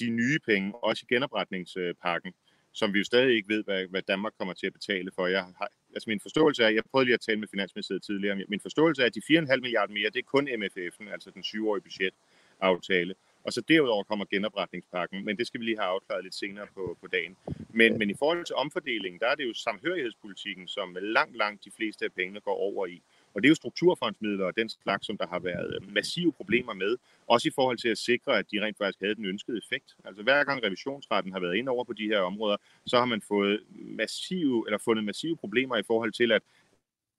de 0.00 0.10
nye 0.10 0.38
penge, 0.46 0.74
også 0.84 1.04
i 1.06 1.14
genopretningspakken, 1.14 2.32
som 2.72 2.92
vi 2.94 2.98
jo 2.98 3.04
stadig 3.04 3.36
ikke 3.36 3.48
ved, 3.48 3.64
hvad, 3.64 3.86
hvad 3.90 4.02
Danmark 4.02 4.32
kommer 4.38 4.54
til 4.54 4.66
at 4.66 4.72
betale 4.72 5.10
for. 5.14 5.26
Jeg 5.26 5.42
har, 5.42 5.68
altså 5.94 6.10
min 6.10 6.20
forståelse 6.20 6.64
er, 6.64 6.68
jeg 6.68 6.82
prøvede 6.90 7.04
lige 7.04 7.14
at 7.14 7.20
tale 7.20 7.40
med 7.40 7.48
Finansministeriet 7.48 8.02
tidligere, 8.02 8.44
min 8.48 8.60
forståelse 8.60 9.02
er, 9.02 9.06
at 9.06 9.14
de 9.14 9.22
4,5 9.38 9.56
milliarder 9.60 9.92
mere, 9.92 10.10
det 10.10 10.18
er 10.18 10.22
kun 10.22 10.48
MFF'en, 10.48 11.12
altså 11.12 11.30
den 11.30 11.42
syvårige 11.42 11.82
budgetaftale. 11.82 13.14
Og 13.44 13.52
så 13.52 13.60
derudover 13.60 14.04
kommer 14.04 14.24
genopretningspakken, 14.30 15.24
men 15.24 15.38
det 15.38 15.46
skal 15.46 15.60
vi 15.60 15.64
lige 15.64 15.78
have 15.78 15.88
afklaret 15.88 16.24
lidt 16.24 16.34
senere 16.34 16.66
på, 16.74 16.96
på 17.00 17.06
dagen. 17.06 17.36
Men, 17.70 17.98
men 17.98 18.10
i 18.10 18.14
forhold 18.18 18.44
til 18.44 18.54
omfordelingen, 18.54 19.20
der 19.20 19.26
er 19.26 19.34
det 19.34 19.44
jo 19.48 19.54
samhørighedspolitikken, 19.54 20.68
som 20.68 20.96
langt, 21.00 21.36
langt 21.36 21.64
de 21.64 21.70
fleste 21.70 22.04
af 22.04 22.12
pengene 22.12 22.40
går 22.40 22.54
over 22.54 22.86
i. 22.86 23.02
Og 23.34 23.42
det 23.42 23.46
er 23.46 23.50
jo 23.50 23.54
strukturfondsmidler 23.54 24.44
og 24.46 24.56
den 24.56 24.68
slags, 24.68 25.06
som 25.06 25.16
der 25.16 25.26
har 25.26 25.38
været 25.38 25.74
øh, 25.74 25.94
massive 25.94 26.32
problemer 26.32 26.74
med, 26.74 26.96
også 27.26 27.48
i 27.48 27.52
forhold 27.54 27.78
til 27.78 27.88
at 27.88 27.98
sikre, 27.98 28.38
at 28.38 28.46
de 28.52 28.62
rent 28.64 28.78
faktisk 28.78 29.00
havde 29.00 29.14
den 29.14 29.24
ønskede 29.24 29.58
effekt. 29.58 29.96
Altså 30.04 30.22
hver 30.22 30.44
gang 30.44 30.62
revisionsretten 30.64 31.32
har 31.32 31.40
været 31.40 31.56
ind 31.56 31.68
over 31.68 31.84
på 31.84 31.92
de 31.92 32.06
her 32.06 32.20
områder, 32.20 32.56
så 32.86 32.98
har 32.98 33.04
man 33.04 33.22
fået 33.28 33.60
massive, 33.70 34.64
eller 34.66 34.78
fundet 34.78 35.04
massive 35.04 35.36
problemer 35.36 35.76
i 35.76 35.82
forhold 35.82 36.12
til, 36.12 36.32
at, 36.32 36.42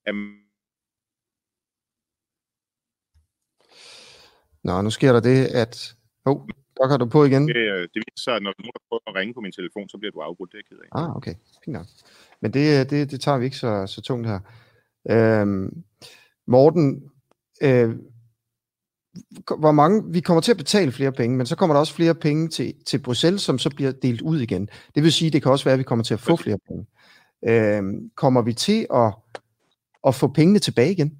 at 0.06 0.14
Nå, 4.64 4.82
nu 4.82 4.90
sker 4.90 5.12
der 5.12 5.20
det, 5.20 5.46
at 5.46 5.94
jo, 6.26 6.32
oh, 6.32 6.48
der 6.76 6.88
kan 6.88 6.98
du 7.00 7.06
på 7.06 7.24
igen. 7.24 7.48
Det, 7.48 7.56
øh, 7.56 7.82
det 7.94 8.02
viser 8.06 8.22
sig, 8.24 8.34
at 8.34 8.42
når 8.42 8.52
du 8.52 8.62
prøver 8.88 9.02
at 9.06 9.14
ringe 9.14 9.34
på 9.34 9.40
min 9.40 9.52
telefon, 9.52 9.88
så 9.88 9.98
bliver 9.98 10.12
du 10.12 10.20
afbrudt. 10.20 10.52
Det 10.52 10.58
er 10.58 10.62
ked 10.68 10.78
af. 10.78 11.02
Ah, 11.02 11.16
okay. 11.16 11.34
Fint 11.64 11.74
nok. 11.78 11.86
Men 12.40 12.54
det, 12.54 12.80
øh, 12.80 12.90
det, 12.90 13.10
det 13.10 13.20
tager 13.20 13.38
vi 13.38 13.44
ikke 13.44 13.56
så, 13.56 13.86
så 13.86 14.02
tungt 14.02 14.26
her. 14.28 14.40
Øhm, 15.10 15.84
Morten, 16.46 17.10
øh, 17.62 17.96
hvor 19.58 19.72
mange, 19.72 20.12
vi 20.12 20.20
kommer 20.20 20.40
til 20.40 20.50
at 20.50 20.56
betale 20.56 20.92
flere 20.92 21.12
penge, 21.12 21.36
men 21.36 21.46
så 21.46 21.56
kommer 21.56 21.74
der 21.74 21.80
også 21.80 21.94
flere 21.94 22.14
penge 22.14 22.48
til, 22.48 22.74
til 22.86 23.02
Bruxelles, 23.02 23.42
som 23.42 23.58
så 23.58 23.70
bliver 23.70 23.92
delt 23.92 24.20
ud 24.20 24.40
igen. 24.40 24.68
Det 24.94 25.02
vil 25.02 25.12
sige, 25.12 25.30
det 25.30 25.42
kan 25.42 25.52
også 25.52 25.64
være, 25.64 25.72
at 25.72 25.78
vi 25.78 25.84
kommer 25.84 26.04
til 26.04 26.14
at 26.14 26.20
få 26.20 26.36
flere 26.36 26.58
penge. 26.68 26.86
Øhm, 27.48 28.10
kommer 28.16 28.42
vi 28.42 28.52
til 28.52 28.86
at, 28.94 29.14
at 30.06 30.14
få 30.14 30.32
pengene 30.32 30.58
tilbage 30.58 30.92
igen? 30.92 31.18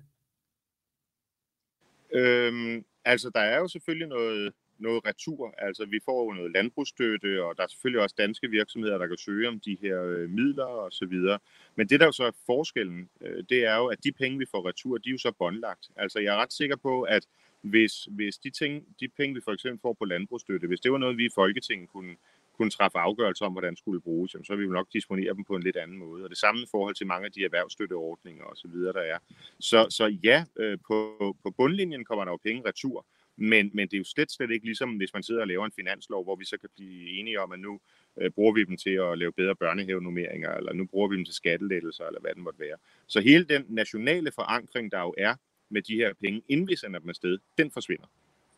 Øhm, 2.15 2.85
altså, 3.05 3.31
der 3.35 3.41
er 3.41 3.59
jo 3.59 3.69
selvfølgelig 3.69 4.09
noget, 4.09 4.53
noget 4.83 5.07
retur. 5.07 5.55
Altså, 5.59 5.85
vi 5.85 6.01
får 6.05 6.25
jo 6.25 6.33
noget 6.33 6.53
landbrugsstøtte, 6.53 7.45
og 7.45 7.57
der 7.57 7.63
er 7.63 7.67
selvfølgelig 7.67 8.03
også 8.03 8.15
danske 8.19 8.49
virksomheder, 8.51 8.99
der 8.99 9.07
kan 9.07 9.17
søge 9.17 9.49
om 9.49 9.61
de 9.61 9.77
her 9.83 10.03
øh, 10.03 10.31
midler 10.31 10.65
og 10.65 10.93
så 10.93 11.07
videre. 11.07 11.39
Men 11.77 11.89
det, 11.89 12.01
der 12.01 12.07
jo 12.07 12.13
så 12.13 12.25
er 12.25 12.31
forskellen, 12.47 13.09
øh, 13.21 13.45
det 13.49 13.65
er 13.65 13.77
jo, 13.77 13.87
at 13.87 14.05
de 14.05 14.13
penge, 14.13 14.39
vi 14.39 14.47
får 14.51 14.69
retur, 14.69 14.99
de 14.99 15.09
er 15.09 15.13
jo 15.13 15.19
så 15.19 15.33
båndlagt. 15.39 15.91
Altså, 15.97 16.19
jeg 16.19 16.35
er 16.35 16.41
ret 16.43 16.53
sikker 16.53 16.77
på, 16.77 17.03
at 17.03 17.27
hvis, 17.63 18.05
hvis 18.05 18.39
de, 18.39 18.51
ting, 18.51 18.87
de 19.01 19.09
penge, 19.09 19.35
vi 19.35 19.41
for 19.45 19.53
eksempel 19.53 19.81
får 19.81 19.93
på 19.93 20.05
landbrugsstøtte, 20.05 20.67
hvis 20.67 20.81
det 20.81 20.93
var 20.93 20.99
noget, 20.99 21.17
vi 21.17 21.25
i 21.25 21.35
Folketinget 21.35 21.89
kunne, 21.89 22.17
kunne 22.57 22.71
træffe 22.71 22.99
afgørelser 22.99 23.47
om, 23.47 23.53
hvordan 23.53 23.77
skulle 23.77 24.01
bruges, 24.01 24.37
så 24.45 24.57
vil 24.57 24.69
vi 24.69 24.73
nok 24.73 24.93
disponere 24.93 25.35
dem 25.35 25.45
på 25.45 25.57
en 25.57 25.63
lidt 25.63 25.77
anden 25.77 25.99
måde. 25.99 26.25
Og 26.25 26.31
det 26.31 26.39
samme 26.39 26.63
i 26.63 26.67
forhold 26.71 26.95
til 26.95 27.07
mange 27.07 27.27
af 27.27 27.33
de 27.33 27.45
erhvervsstøtteordninger 27.45 28.45
osv., 28.45 28.71
der 28.71 29.01
er. 29.01 29.19
Så, 29.61 29.87
så 29.91 30.17
ja, 30.25 30.45
øh, 30.57 30.79
på, 30.87 30.97
på 31.43 31.51
bundlinjen 31.51 32.05
kommer 32.05 32.25
der 32.25 32.33
jo 32.33 32.37
penge 32.37 32.69
retur, 32.69 33.07
men, 33.37 33.71
men 33.75 33.89
det 33.89 33.95
er 33.95 33.99
jo 33.99 34.05
slet, 34.05 34.33
slet 34.33 34.51
ikke 34.51 34.67
ligesom, 34.67 34.91
hvis 34.91 35.15
man 35.15 35.23
sidder 35.23 35.41
og 35.41 35.47
laver 35.47 35.67
en 35.67 35.73
finanslov, 35.77 36.25
hvor 36.25 36.37
vi 36.37 36.45
så 36.45 36.57
kan 36.61 36.69
blive 36.77 37.19
enige 37.19 37.41
om, 37.41 37.53
at 37.53 37.61
nu 37.61 37.81
øh, 38.21 38.31
bruger 38.31 38.53
vi 38.53 38.65
dem 38.65 38.77
til 38.77 38.91
at 38.91 39.19
lave 39.19 39.33
bedre 39.33 39.55
børnehavenummeringer, 39.57 40.51
eller 40.51 40.73
nu 40.73 40.87
bruger 40.87 41.09
vi 41.09 41.17
dem 41.17 41.25
til 41.25 41.35
skattelettelser, 41.35 42.05
eller 42.05 42.21
hvad 42.21 42.35
den 42.35 42.43
måtte 42.43 42.61
være. 42.61 42.77
Så 43.07 43.21
hele 43.21 43.45
den 43.45 43.65
nationale 43.69 44.33
forankring, 44.35 44.93
der 44.93 45.01
jo 45.01 45.15
er 45.19 45.35
med 45.71 45.83
de 45.83 45.95
her 45.95 46.13
penge, 46.21 46.43
inden 46.49 46.69
vi 46.69 46.77
sender 46.77 46.99
dem 46.99 47.09
afsted, 47.09 47.39
den 47.59 47.71
forsvinder. 47.71 48.07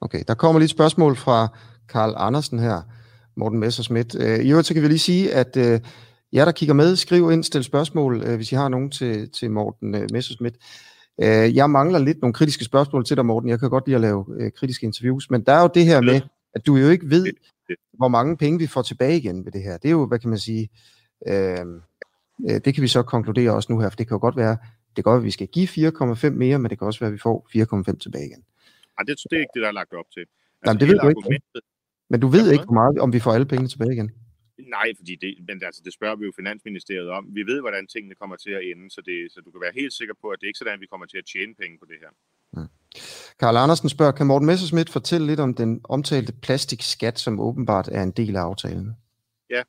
Okay, 0.01 0.23
der 0.29 0.35
kommer 0.35 0.59
lige 0.59 0.65
et 0.65 0.71
spørgsmål 0.71 1.17
fra 1.17 1.49
Karl 1.89 2.15
Andersen 2.17 2.59
her, 2.59 2.83
Morten 3.37 3.59
Messersmith. 3.59 4.17
Øh, 4.21 4.45
I 4.45 4.51
øvrigt 4.51 4.67
så 4.67 4.75
kan 4.75 4.83
vi 4.83 4.89
lige 4.89 4.99
sige, 4.99 5.35
at 5.35 5.57
øh, 5.57 5.81
jer, 6.33 6.45
der 6.45 6.53
kigger 6.53 6.75
med, 6.75 6.97
skriv 6.97 7.31
ind, 7.33 7.45
stil 7.45 7.65
spørgsmål, 7.65 8.23
øh, 8.27 8.37
hvis 8.37 8.53
I 8.53 8.55
har 8.55 8.69
nogen 8.69 8.91
til, 8.91 9.31
til 9.31 9.51
Morten 9.51 9.95
øh, 9.95 10.09
Messersmith. 10.13 10.57
Øh, 11.23 11.57
jeg 11.57 11.71
mangler 11.71 11.99
lidt 11.99 12.21
nogle 12.21 12.35
kritiske 12.35 12.65
spørgsmål 12.65 13.05
til 13.05 13.17
dig, 13.17 13.27
Morten. 13.27 13.49
Jeg 13.49 13.61
kan 13.61 13.71
godt 13.71 13.87
lide 13.87 13.95
at 13.95 14.01
lave 14.01 14.25
øh, 14.41 14.53
kritiske 14.53 14.87
interviews, 14.87 15.31
men 15.31 15.43
der 15.43 15.53
er 15.53 15.63
jo 15.63 15.71
det 15.75 15.85
her 15.85 16.01
med, 16.01 16.21
at 16.55 16.67
du 16.67 16.77
jo 16.77 16.89
ikke 16.89 17.11
ved, 17.11 17.27
hvor 17.93 18.09
mange 18.09 18.37
penge 18.37 18.59
vi 18.59 18.67
får 18.67 18.83
tilbage 18.83 19.17
igen 19.17 19.45
ved 19.45 19.53
det 19.53 19.63
her. 19.63 19.77
Det 19.77 19.89
er 19.89 19.93
jo, 19.93 20.07
hvad 20.07 20.19
kan 20.19 20.31
man 20.31 20.39
sige, 20.39 20.69
øh, 21.29 21.59
øh 22.51 22.61
det 22.65 22.75
kan 22.75 22.83
vi 22.83 22.89
så 22.89 23.03
konkludere 23.03 23.55
også 23.55 23.73
nu 23.73 23.79
her, 23.81 23.91
for 23.91 23.97
det 23.97 24.09
kan 24.09 24.15
jo 24.15 24.21
godt 24.21 24.37
være, 24.37 24.57
det 24.97 24.97
kan 24.97 25.05
godt 25.05 25.15
være, 25.15 25.23
at 25.23 25.25
vi 25.25 25.31
skal 25.31 25.47
give 25.47 25.69
4,5 25.69 26.31
mere, 26.31 26.59
men 26.59 26.71
det 26.71 26.79
kan 26.79 26.87
også 26.87 27.01
være, 27.01 27.09
at 27.09 27.13
vi 27.13 27.19
får 27.19 27.47
4,5 27.93 27.99
tilbage 27.99 28.27
igen. 28.27 28.45
Nej, 28.99 29.05
det, 29.07 29.17
det 29.31 29.37
er 29.37 29.41
ikke 29.41 29.55
det, 29.55 29.63
der 29.63 29.69
er 29.69 29.73
lagt 29.73 29.93
op 29.93 30.11
til. 30.13 30.21
Altså, 30.21 30.31
Jamen, 30.67 30.81
det 30.81 30.89
ved 30.89 30.99
du 30.99 31.09
ikke. 31.09 31.41
Men 32.11 32.21
du 32.21 32.29
ved 32.29 32.53
ikke, 32.53 32.65
hvor 32.65 32.75
meget, 32.75 32.99
om 32.99 33.13
vi 33.13 33.21
får 33.21 33.33
alle 33.33 33.47
pengene 33.47 33.69
tilbage 33.69 33.93
igen. 33.93 34.11
Nej, 34.59 34.93
fordi 34.97 35.15
det, 35.15 35.37
men 35.49 35.63
altså, 35.65 35.83
det 35.85 35.93
spørger 35.93 36.17
vi 36.17 36.25
jo 36.25 36.33
Finansministeriet 36.37 37.09
om. 37.11 37.35
Vi 37.35 37.43
ved, 37.43 37.61
hvordan 37.61 37.87
tingene 37.87 38.15
kommer 38.15 38.37
til 38.37 38.51
at 38.51 38.63
ende, 38.71 38.91
så, 38.91 39.01
det, 39.01 39.33
så 39.33 39.41
du 39.41 39.51
kan 39.51 39.61
være 39.61 39.73
helt 39.75 39.93
sikker 39.93 40.15
på, 40.21 40.29
at 40.29 40.41
det 40.41 40.47
ikke 40.47 40.57
er 40.57 40.59
sådan, 40.59 40.75
at 40.75 40.81
vi 40.81 40.87
kommer 40.87 41.07
til 41.07 41.19
at 41.19 41.25
tjene 41.25 41.55
penge 41.55 41.79
på 41.79 41.85
det 41.85 41.97
her. 42.01 42.11
Mm. 42.53 42.69
Karl 43.41 43.57
Andersen 43.57 43.89
spørger, 43.89 44.13
kan 44.13 44.27
Morten 44.27 44.47
Messerschmidt 44.47 44.91
fortælle 44.91 45.27
lidt 45.27 45.41
om 45.41 45.55
den 45.55 45.81
omtalte 45.85 46.33
plastikskat, 46.43 47.19
som 47.19 47.41
åbenbart 47.41 47.89
er 47.89 48.03
en 48.03 48.11
del 48.11 48.37
af 48.37 48.41
aftalen? 48.41 48.97
Ja, 49.51 49.63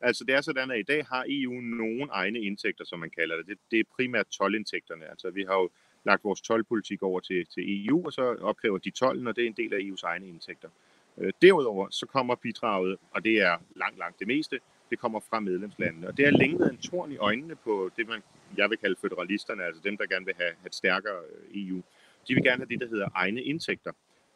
altså 0.00 0.24
det 0.24 0.34
er 0.34 0.40
sådan, 0.40 0.70
at 0.70 0.78
i 0.78 0.82
dag 0.82 1.06
har 1.06 1.24
EU 1.28 1.60
nogle 1.60 2.06
egne 2.10 2.40
indtægter, 2.40 2.84
som 2.84 2.98
man 2.98 3.10
kalder 3.10 3.36
det. 3.36 3.46
Det, 3.46 3.58
det 3.70 3.80
er 3.80 3.84
primært 3.96 4.26
tolvindtægterne. 4.26 5.10
Altså 5.10 5.30
vi 5.30 5.44
har 5.48 5.54
jo 5.54 5.70
lagt 6.04 6.24
vores 6.24 6.40
tolvpolitik 6.40 7.02
over 7.02 7.20
til, 7.20 7.46
til 7.54 7.86
EU, 7.86 8.06
og 8.06 8.12
så 8.12 8.22
opkræver 8.22 8.78
de 8.78 8.90
tollen, 8.90 9.26
og 9.26 9.36
det 9.36 9.42
er 9.44 9.48
en 9.48 9.56
del 9.56 9.74
af 9.74 9.78
EU's 9.78 10.02
egne 10.04 10.28
indtægter. 10.28 10.68
Øh, 10.68 10.97
Øh, 11.20 11.32
derudover 11.42 11.88
så 11.90 12.06
kommer 12.06 12.34
bidraget, 12.34 12.96
og 13.10 13.24
det 13.24 13.40
er 13.40 13.56
langt, 13.76 13.98
langt 13.98 14.18
det 14.18 14.26
meste, 14.26 14.60
det 14.90 14.98
kommer 14.98 15.20
fra 15.20 15.40
medlemslandene. 15.40 16.08
Og 16.08 16.16
det 16.16 16.24
har 16.24 16.32
længe 16.32 16.58
været 16.58 16.72
en 16.72 16.78
torn 16.78 17.12
i 17.12 17.16
øjnene 17.16 17.56
på 17.56 17.90
det, 17.96 18.08
man, 18.08 18.22
jeg 18.56 18.70
vil 18.70 18.78
kalde 18.78 18.96
federalisterne, 19.00 19.64
altså 19.64 19.82
dem, 19.84 19.96
der 19.96 20.06
gerne 20.06 20.26
vil 20.26 20.34
have 20.38 20.52
et 20.66 20.74
stærkere 20.74 21.20
øh, 21.54 21.68
EU. 21.68 21.82
De 22.28 22.34
vil 22.34 22.42
gerne 22.42 22.56
have 22.56 22.68
det, 22.68 22.80
der 22.80 22.88
hedder 22.88 23.08
egne 23.14 23.42
indtægter. 23.42 23.92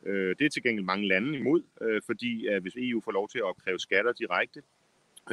Øh, 0.07 0.37
det 0.38 0.45
er 0.45 0.50
til 0.50 0.62
gengæld 0.62 0.85
mange 0.85 1.09
lande 1.09 1.38
imod, 1.38 1.62
fordi 2.07 2.59
hvis 2.61 2.73
EU 2.76 3.00
får 3.00 3.12
lov 3.12 3.28
til 3.28 3.38
at 3.38 3.45
opkræve 3.45 3.78
skatter 3.78 4.12
direkte, 4.12 4.62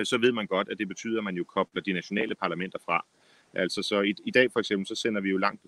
så 0.04 0.18
ved 0.18 0.32
man 0.32 0.48
godt, 0.48 0.70
at 0.70 0.78
det 0.78 0.88
betyder, 0.88 1.18
at 1.18 1.24
man 1.24 1.36
jo 1.36 1.44
kobler 1.44 1.82
de 1.82 1.94
nationale 1.94 2.36
parlamenter 2.36 2.80
fra. 2.86 3.06
Altså 3.54 3.82
så 3.82 4.02
i, 4.02 4.16
i 4.26 4.32
dag 4.32 4.52
for 4.52 4.60
eksempel, 4.60 4.88
så 4.88 4.96
sender 4.96 5.22
vi 5.22 5.30
jo 5.30 5.38
langt 5.38 5.62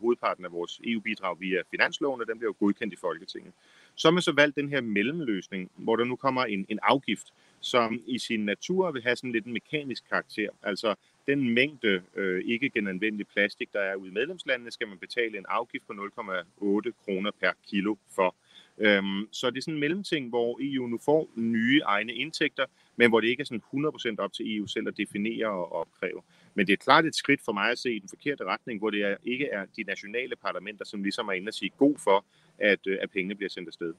hovedparten 0.00 0.44
af 0.44 0.52
vores 0.52 0.80
EU-bidrag 0.84 1.40
via 1.40 1.62
finansloven, 1.70 2.20
og 2.20 2.26
den 2.26 2.38
bliver 2.38 2.50
jo 2.50 2.66
godkendt 2.66 2.94
i 2.94 2.96
Folketinget. 2.96 3.52
Så 3.98 4.08
har 4.08 4.12
man 4.12 4.22
så 4.22 4.32
valgt 4.32 4.56
den 4.56 4.68
her 4.68 4.80
mellemløsning, 4.80 5.70
hvor 5.76 5.96
der 5.96 6.04
nu 6.04 6.16
kommer 6.16 6.44
en, 6.44 6.66
en 6.68 6.78
afgift, 6.82 7.32
som 7.60 8.00
i 8.06 8.18
sin 8.18 8.44
natur 8.44 8.90
vil 8.90 9.02
have 9.02 9.16
sådan 9.16 9.32
lidt 9.32 9.44
en 9.44 9.52
mekanisk 9.52 10.04
karakter. 10.08 10.48
Altså 10.62 10.94
den 11.26 11.54
mængde 11.54 12.02
øh, 12.16 12.44
ikke 12.44 12.70
genanvendelig 12.70 13.26
plastik, 13.26 13.72
der 13.72 13.80
er 13.80 13.94
ude 13.94 14.10
i 14.10 14.12
medlemslandene, 14.12 14.70
skal 14.70 14.88
man 14.88 14.98
betale 14.98 15.38
en 15.38 15.44
afgift 15.48 15.86
på 15.86 15.92
0,8 15.92 16.90
kroner 17.04 17.30
per 17.40 17.52
kilo 17.66 17.96
for. 18.14 18.34
Øhm, 18.78 19.28
så 19.32 19.50
det 19.50 19.58
er 19.58 19.62
sådan 19.62 19.74
en 19.74 19.80
mellemting, 19.80 20.28
hvor 20.28 20.58
EU 20.62 20.86
nu 20.86 20.98
får 21.04 21.30
nye 21.36 21.80
egne 21.84 22.14
indtægter, 22.14 22.64
men 22.96 23.10
hvor 23.10 23.20
det 23.20 23.28
ikke 23.28 23.40
er 23.40 23.44
sådan 23.44 23.62
100% 23.74 24.14
op 24.18 24.32
til 24.32 24.56
EU 24.56 24.66
selv 24.66 24.88
at 24.88 24.96
definere 24.96 25.46
og 25.46 25.72
opkræve. 25.72 26.22
Men 26.54 26.66
det 26.66 26.72
er 26.72 26.76
klart 26.76 27.04
et 27.04 27.14
skridt 27.14 27.40
for 27.44 27.52
mig 27.52 27.70
at 27.70 27.78
se 27.78 27.94
i 27.94 27.98
den 27.98 28.08
forkerte 28.08 28.44
retning, 28.44 28.78
hvor 28.78 28.90
det 28.90 29.02
er, 29.02 29.16
ikke 29.24 29.46
er 29.46 29.64
de 29.76 29.82
nationale 29.82 30.36
parlamenter, 30.36 30.84
som 30.84 31.02
ligesom 31.02 31.28
er 31.28 31.32
inde 31.32 31.48
og 31.48 31.54
sige 31.54 31.70
god 31.78 31.94
for, 31.98 32.24
at, 32.58 32.78
øh, 32.86 32.98
at 33.02 33.10
pengene 33.10 33.34
bliver 33.34 33.50
sendt 33.50 33.68
afsted. 33.68 33.94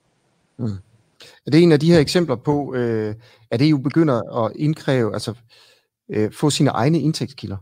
Mm. 0.58 0.66
Er 1.46 1.52
det 1.52 1.64
en 1.64 1.72
af 1.72 1.80
de 1.80 1.92
her 1.92 2.00
eksempler 2.00 2.36
på, 2.36 2.76
øh, 2.76 3.16
at 3.52 3.62
EU 3.62 3.78
begynder 3.78 4.46
at 4.46 4.56
indkræve, 4.56 5.14
altså 5.14 5.38
øh, 6.10 6.32
få 6.32 6.50
sine 6.50 6.70
egne 6.70 7.00
indtægtskilder? 7.00 7.58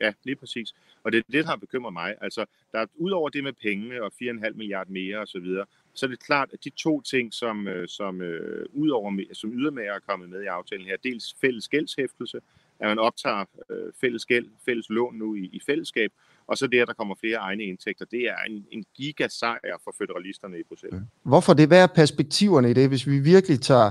Ja, 0.00 0.12
lige 0.24 0.36
præcis. 0.36 0.74
Og 1.04 1.12
det 1.12 1.18
er 1.18 1.22
det, 1.32 1.44
der 1.44 1.50
har 1.50 1.56
bekymret 1.56 1.92
mig. 1.92 2.14
Altså, 2.20 2.44
der 2.72 2.78
er, 2.78 2.86
udover 2.94 3.28
det 3.28 3.44
med 3.44 3.52
penge 3.52 4.02
og 4.02 4.12
4,5 4.22 4.52
milliarder 4.54 4.90
mere 4.90 5.18
osv., 5.18 5.26
så, 5.26 5.38
videre, 5.38 5.66
så 5.94 6.06
er 6.06 6.10
det 6.10 6.20
klart, 6.20 6.48
at 6.52 6.64
de 6.64 6.70
to 6.70 7.00
ting, 7.00 7.34
som, 7.34 7.68
øh, 7.68 7.88
som, 7.88 8.20
øh, 8.20 8.66
udover, 8.72 9.24
som 9.32 9.52
ydermere 9.52 9.94
er 9.94 9.98
kommet 10.08 10.28
med 10.28 10.42
i 10.42 10.46
aftalen 10.46 10.86
her, 10.86 10.96
dels 11.04 11.34
fælles 11.40 11.68
gældshæftelse, 11.68 12.40
at 12.80 12.88
man 12.88 12.98
optager 12.98 13.44
øh, 13.70 13.92
fælles 14.00 14.26
gæld, 14.26 14.46
fælles 14.64 14.86
lån 14.90 15.14
nu 15.14 15.34
i, 15.34 15.44
i 15.52 15.60
fællesskab, 15.66 16.10
og 16.46 16.58
så 16.58 16.66
det, 16.66 16.80
at 16.80 16.88
der 16.88 16.94
kommer 16.94 17.14
flere 17.20 17.36
egne 17.36 17.62
indtægter, 17.62 18.04
det 18.04 18.20
er 18.20 18.36
en, 18.48 18.66
en 18.70 18.84
gigasejr 18.96 19.76
for 19.84 19.94
federalisterne 19.98 20.58
i 20.58 20.62
Bruxelles. 20.68 21.02
Hvorfor 21.22 21.52
det? 21.54 21.68
Hvad 21.68 21.82
er 21.82 21.86
perspektiverne 21.86 22.70
i 22.70 22.72
det, 22.72 22.88
hvis 22.88 23.06
vi 23.06 23.18
virkelig 23.18 23.60
tager, 23.60 23.90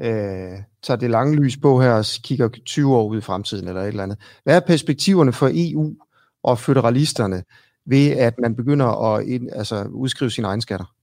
øh, 0.00 0.58
tager 0.82 0.98
det 1.00 1.10
lange 1.10 1.44
lys 1.44 1.56
på 1.56 1.80
her 1.80 1.92
og 1.92 2.04
kigger 2.24 2.48
20 2.48 2.96
år 2.96 3.08
ud 3.08 3.18
i 3.18 3.20
fremtiden 3.20 3.68
eller 3.68 3.80
et 3.80 3.88
eller 3.88 4.02
andet? 4.02 4.18
Hvad 4.44 4.56
er 4.56 4.60
perspektiverne 4.60 5.32
for 5.32 5.50
EU 5.52 5.96
og 6.42 6.58
federalisterne 6.58 7.44
ved 7.84 8.10
at 8.10 8.38
man 8.38 8.56
begynder 8.56 9.14
at 9.14 9.26
ind, 9.26 9.50
altså, 9.52 9.84
udskrive 9.90 10.30
sine 10.30 10.46
egne 10.46 10.62
skatter? 10.62 10.94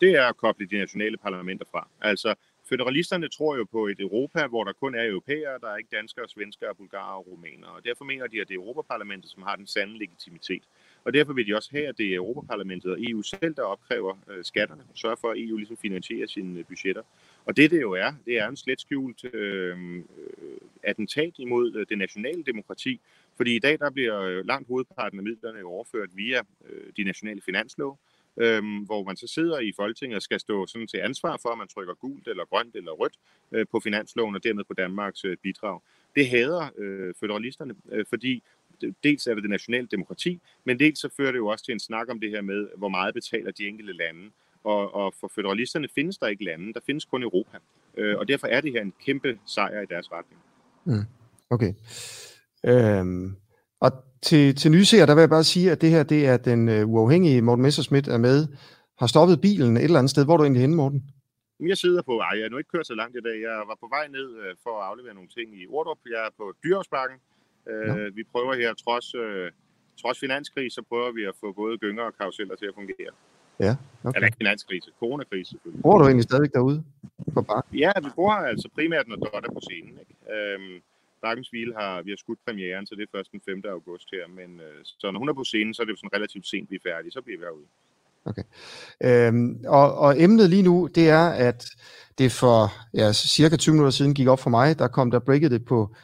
Det 0.00 0.10
er 0.10 0.22
at 0.22 0.36
koble 0.36 0.66
de 0.66 0.78
nationale 0.78 1.16
parlamenter 1.16 1.64
fra. 1.70 1.88
Altså, 2.00 2.34
federalisterne 2.68 3.28
tror 3.28 3.56
jo 3.56 3.64
på 3.64 3.86
et 3.86 4.00
Europa, 4.00 4.46
hvor 4.46 4.64
der 4.64 4.72
kun 4.72 4.94
er 4.94 5.04
europæere, 5.06 5.58
der 5.60 5.68
er 5.68 5.76
ikke 5.76 5.96
danskere, 5.96 6.28
svenskere, 6.28 6.74
bulgarer 6.74 7.18
og 7.18 7.26
rumænere. 7.26 7.70
Og 7.70 7.84
derfor 7.84 8.04
mener 8.04 8.26
de, 8.26 8.40
at 8.40 8.48
det 8.48 8.54
er 8.54 8.58
Europaparlamentet, 8.58 9.30
som 9.30 9.42
har 9.42 9.56
den 9.56 9.66
sande 9.66 9.98
legitimitet. 9.98 10.62
Og 11.04 11.14
derfor 11.14 11.32
vil 11.32 11.46
de 11.46 11.56
også 11.56 11.70
have, 11.72 11.86
at 11.86 11.98
det 11.98 12.06
er 12.06 12.14
Europaparlamentet 12.14 12.92
og 12.92 12.98
EU 13.00 13.22
selv, 13.22 13.54
der 13.54 13.62
opkræver 13.62 14.14
øh, 14.30 14.44
skatterne 14.44 14.82
og 14.90 14.98
sørger 14.98 15.16
for, 15.16 15.30
at 15.30 15.38
EU 15.38 15.56
ligesom 15.56 15.76
finansierer 15.76 16.26
sine 16.26 16.58
øh, 16.58 16.64
budgetter. 16.64 17.02
Og 17.44 17.56
det 17.56 17.70
det 17.70 17.80
jo 17.80 17.92
er, 17.92 18.12
det 18.26 18.38
er 18.38 18.48
en 18.48 18.56
slet 18.56 18.80
skjult 18.80 19.34
øh, 19.34 19.96
øh 19.96 20.02
attentat 20.82 21.34
imod 21.38 21.74
øh, 21.74 21.86
det 21.88 21.98
nationale 21.98 22.42
demokrati. 22.42 23.00
Fordi 23.36 23.56
i 23.56 23.58
dag 23.58 23.78
der 23.78 23.90
bliver 23.90 24.20
øh, 24.20 24.46
langt 24.46 24.68
hovedparten 24.68 25.18
af 25.18 25.22
midlerne 25.24 25.64
overført 25.64 26.10
via 26.14 26.40
øh, 26.68 26.92
de 26.96 27.04
nationale 27.04 27.40
finanslov, 27.40 27.98
øhm, 28.36 28.78
hvor 28.78 29.04
man 29.04 29.16
så 29.16 29.26
sidder 29.26 29.58
i 29.58 29.72
Folketinget 29.76 30.16
og 30.16 30.22
skal 30.22 30.40
stå 30.40 30.66
sådan 30.66 30.86
til 30.86 30.98
ansvar 30.98 31.38
for, 31.42 31.48
at 31.48 31.58
man 31.58 31.68
trykker 31.68 31.94
gult 31.94 32.28
eller 32.28 32.44
grønt 32.44 32.76
eller 32.76 32.92
rødt 32.92 33.14
øh, 33.52 33.66
på 33.70 33.80
finansloven 33.80 34.34
og 34.34 34.44
dermed 34.44 34.64
på 34.64 34.74
Danmarks 34.74 35.24
øh, 35.24 35.36
bidrag. 35.36 35.80
Det 36.14 36.28
hader 36.28 36.68
øh, 36.78 37.14
federalisterne, 37.20 37.74
øh, 37.92 38.04
fordi 38.08 38.42
dels 39.04 39.26
er 39.26 39.34
det 39.34 39.42
det 39.42 39.50
nationale 39.50 39.86
demokrati, 39.90 40.40
men 40.64 40.78
dels 40.78 40.98
så 40.98 41.08
fører 41.16 41.32
det 41.32 41.38
jo 41.38 41.46
også 41.46 41.64
til 41.64 41.72
en 41.72 41.80
snak 41.80 42.10
om 42.10 42.20
det 42.20 42.30
her 42.30 42.40
med, 42.40 42.68
hvor 42.76 42.88
meget 42.88 43.14
betaler 43.14 43.50
de 43.50 43.66
enkelte 43.68 43.92
lande. 43.92 44.30
Og, 44.64 44.94
og 44.94 45.14
for 45.20 45.30
federalisterne 45.34 45.88
findes 45.94 46.18
der 46.18 46.26
ikke 46.26 46.44
lande, 46.44 46.74
der 46.74 46.80
findes 46.86 47.04
kun 47.04 47.22
Europa. 47.22 47.58
Øh, 47.96 48.18
og 48.18 48.28
derfor 48.28 48.46
er 48.46 48.60
det 48.60 48.72
her 48.72 48.82
en 48.82 48.92
kæmpe 49.04 49.38
sejr 49.46 49.80
i 49.80 49.86
deres 49.86 50.12
retning. 50.12 50.40
Mm. 50.84 51.04
Okay. 51.50 51.74
Øhm, 52.64 53.36
og 53.80 53.92
til, 54.30 54.44
til 54.60 54.70
nyseer, 54.76 55.06
der 55.06 55.14
vil 55.14 55.26
jeg 55.26 55.34
bare 55.36 55.44
sige, 55.54 55.66
at 55.74 55.80
det 55.82 55.90
her 55.90 56.02
det 56.02 56.20
er 56.32 56.36
den 56.50 56.60
uh, 56.68 56.92
uafhængige 56.92 57.42
Morten 57.42 57.62
Messerschmidt 57.62 58.08
er 58.08 58.20
med, 58.28 58.38
har 59.00 59.06
stoppet 59.14 59.40
bilen 59.46 59.76
et 59.76 59.84
eller 59.84 59.98
andet 59.98 60.10
sted. 60.14 60.24
Hvor 60.24 60.34
er 60.34 60.38
du 60.38 60.44
egentlig 60.44 60.64
henne, 60.66 60.76
Morten? 60.76 61.00
Jeg 61.72 61.78
sidder 61.84 62.02
på, 62.02 62.14
ej, 62.18 62.32
jeg 62.38 62.44
har 62.44 62.50
nu 62.50 62.58
ikke 62.58 62.72
kørt 62.74 62.86
så 62.86 62.96
langt 63.00 63.14
i 63.20 63.22
dag. 63.28 63.36
Jeg 63.48 63.56
var 63.70 63.76
på 63.84 63.88
vej 63.96 64.04
ned 64.16 64.28
uh, 64.42 64.50
for 64.64 64.74
at 64.80 64.84
aflevere 64.90 65.14
nogle 65.18 65.30
ting 65.36 65.48
i 65.60 65.62
Ordrup. 65.78 66.00
Jeg 66.14 66.22
er 66.28 66.32
på 66.40 66.44
Dyrsbakken, 66.64 67.18
Øh, 67.72 68.16
vi 68.16 68.22
prøver 68.32 68.54
her, 68.54 68.74
trods, 68.74 69.14
øh, 69.14 69.50
trods 70.00 70.18
finanskrise, 70.24 70.74
så 70.74 70.82
prøver 70.90 71.12
vi 71.12 71.22
at 71.24 71.34
få 71.40 71.52
både 71.52 71.78
gynger 71.78 72.02
og 72.02 72.14
karuseller 72.18 72.56
til 72.56 72.66
at 72.66 72.74
fungere. 72.74 73.12
Ja, 73.60 73.72
okay. 74.04 74.16
Eller 74.16 74.26
ikke 74.26 74.40
finanskrise, 74.44 74.90
coronakrise 75.00 75.50
selvfølgelig. 75.50 75.82
Bor 75.82 75.98
du 75.98 76.04
egentlig 76.04 76.24
stadigvæk 76.24 76.52
derude 76.52 76.84
på 77.34 77.42
bar? 77.42 77.66
Ja, 77.84 77.92
vi 78.04 78.10
bor 78.16 78.32
altså 78.32 78.68
primært, 78.74 79.08
når 79.08 79.16
Dot 79.16 79.44
er 79.48 79.52
på 79.58 79.62
scenen. 79.68 79.94
Ikke? 80.02 80.14
Øhm, 80.34 80.76
Drakkens 81.22 81.48
Hvile 81.48 81.74
har, 81.80 82.02
vi 82.02 82.10
har 82.10 82.16
skudt 82.16 82.38
premieren, 82.46 82.86
så 82.86 82.94
det 82.94 83.02
er 83.02 83.16
først 83.16 83.32
den 83.32 83.40
5. 83.44 83.62
august 83.68 84.08
her. 84.12 84.28
Men, 84.28 84.60
øh, 84.60 84.80
så 84.84 85.10
når 85.10 85.18
hun 85.18 85.28
er 85.28 85.34
på 85.34 85.44
scenen, 85.44 85.74
så 85.74 85.82
er 85.82 85.84
det 85.84 85.92
jo 85.92 85.96
sådan 85.96 86.16
relativt 86.18 86.46
sent, 86.46 86.70
vi 86.70 86.76
er 86.76 86.88
færdige. 86.90 87.12
Så 87.12 87.20
bliver 87.22 87.38
vi 87.38 87.44
herude. 87.44 87.66
Okay. 88.30 88.46
Øhm, 89.04 89.64
og, 89.66 89.94
og 89.94 90.22
emnet 90.22 90.50
lige 90.50 90.62
nu, 90.62 90.88
det 90.94 91.08
er, 91.08 91.26
at 91.28 91.66
det 92.18 92.32
for 92.32 92.72
ja, 92.94 93.12
cirka 93.12 93.56
20 93.56 93.72
minutter 93.72 93.90
siden 93.90 94.14
gik 94.14 94.28
op 94.28 94.40
for 94.40 94.50
mig, 94.50 94.78
der 94.78 94.88
kom 94.88 95.10
der 95.10 95.18
breaket 95.18 95.50
det 95.50 95.64
på 95.64 95.94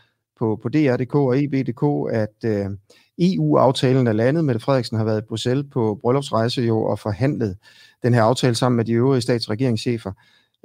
på, 0.42 0.59
på 0.62 0.69
DR.dk 0.69 1.14
og 1.14 1.42
EB.dk, 1.42 2.12
at 2.12 2.37
øh, 2.45 2.66
EU-aftalen 3.19 4.07
er 4.07 4.12
landet. 4.12 4.45
Mette 4.45 4.61
Frederiksen 4.61 4.97
har 4.97 5.04
været 5.04 5.23
i 5.23 5.26
Bruxelles 5.28 5.66
på 5.73 5.99
bryllupsrejse 6.00 6.62
jo 6.62 6.85
og 6.85 6.99
forhandlet 6.99 7.57
den 8.02 8.14
her 8.14 8.23
aftale 8.23 8.54
sammen 8.54 8.76
med 8.76 8.85
de 8.85 8.92
øvrige 8.92 9.21
statsregeringschefer. 9.21 10.11
og. 10.11 10.16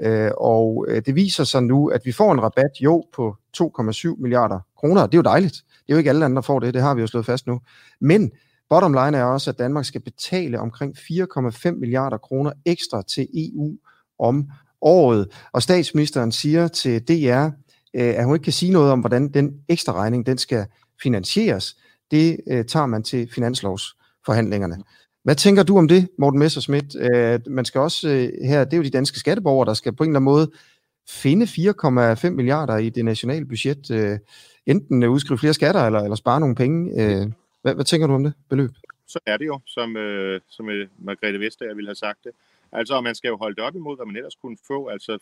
Øh, 0.01 0.31
og 0.37 0.85
øh, 0.89 1.01
det 1.05 1.15
viser 1.15 1.43
sig 1.43 1.63
nu, 1.63 1.87
at 1.87 2.01
vi 2.05 2.11
får 2.11 2.31
en 2.31 2.41
rabat 2.43 2.71
jo 2.81 3.03
på 3.15 3.35
2,7 3.57 4.21
milliarder 4.21 4.59
kroner. 4.77 5.01
Det 5.05 5.13
er 5.13 5.17
jo 5.17 5.21
dejligt. 5.21 5.55
Det 5.55 5.89
er 5.89 5.93
jo 5.93 5.97
ikke 5.97 6.09
alle 6.09 6.25
andre, 6.25 6.35
der 6.35 6.41
får 6.41 6.59
det. 6.59 6.73
Det 6.73 6.81
har 6.81 6.95
vi 6.95 7.01
jo 7.01 7.07
slået 7.07 7.25
fast 7.25 7.47
nu. 7.47 7.59
Men 8.01 8.31
bottom 8.69 8.93
line 8.93 9.17
er 9.17 9.23
også, 9.23 9.49
at 9.49 9.59
Danmark 9.59 9.85
skal 9.85 10.01
betale 10.01 10.59
omkring 10.59 10.97
4,5 10.97 11.71
milliarder 11.71 12.17
kroner 12.17 12.51
ekstra 12.65 13.01
til 13.01 13.27
EU 13.33 13.77
om 14.19 14.49
året. 14.81 15.27
Og 15.51 15.63
statsministeren 15.63 16.31
siger 16.31 16.67
til 16.67 17.07
DR, 17.07 17.45
øh, 17.93 18.13
at 18.17 18.25
hun 18.25 18.35
ikke 18.35 18.43
kan 18.43 18.53
sige 18.53 18.71
noget 18.71 18.91
om, 18.91 18.99
hvordan 18.99 19.33
den 19.33 19.53
ekstra 19.69 19.93
regning 19.93 20.25
den 20.25 20.37
skal 20.37 20.65
finansieres. 21.03 21.75
Det 22.11 22.39
øh, 22.47 22.65
tager 22.65 22.85
man 22.85 23.03
til 23.03 23.29
finanslovsforhandlingerne. 23.35 24.77
Hvad 25.27 25.35
tænker 25.35 25.63
du 25.63 25.77
om 25.77 25.87
det, 25.87 26.09
Morten 26.17 26.39
Messerschmidt? 26.39 26.95
Øh, 26.95 27.39
man 27.47 27.65
skal 27.65 27.81
også 27.81 28.09
øh, 28.09 28.47
her, 28.49 28.63
det 28.63 28.73
er 28.73 28.77
jo 28.77 28.83
de 28.83 28.89
danske 28.89 29.19
skatteborgere, 29.19 29.65
der 29.65 29.73
skal 29.73 29.95
på 29.95 30.03
en 30.03 30.09
eller 30.09 30.19
anden 30.19 30.31
måde 30.33 30.51
finde 31.09 31.45
4,5 31.45 32.29
milliarder 32.29 32.77
i 32.77 32.89
det 32.89 33.05
nationale 33.05 33.45
budget. 33.45 33.91
Øh, 33.91 34.19
enten 34.65 35.03
udskrive 35.03 35.37
flere 35.37 35.53
skatter, 35.53 35.81
eller, 35.81 35.99
eller 35.99 36.15
spare 36.15 36.39
nogle 36.39 36.55
penge. 36.55 37.01
Øh, 37.01 37.27
hvad, 37.61 37.75
hvad 37.75 37.85
tænker 37.85 38.07
du 38.07 38.13
om 38.13 38.23
det 38.23 38.33
beløb? 38.49 38.71
Så 39.07 39.19
er 39.25 39.37
det 39.37 39.45
jo, 39.45 39.59
som, 39.65 39.97
øh, 39.97 40.41
som 40.49 40.69
øh, 40.69 40.87
Margrethe 40.99 41.39
Vestager 41.39 41.73
ville 41.73 41.89
have 41.89 41.95
sagt 41.95 42.19
det. 42.23 42.31
Altså, 42.71 43.01
man 43.01 43.15
skal 43.15 43.29
jo 43.29 43.37
holde 43.37 43.55
det 43.55 43.63
op 43.63 43.75
imod, 43.75 43.95
hvad 43.95 44.05
man 44.05 44.15
ellers 44.15 44.35
kunne 44.35 44.57
få. 44.67 44.87
Altså 44.87 45.17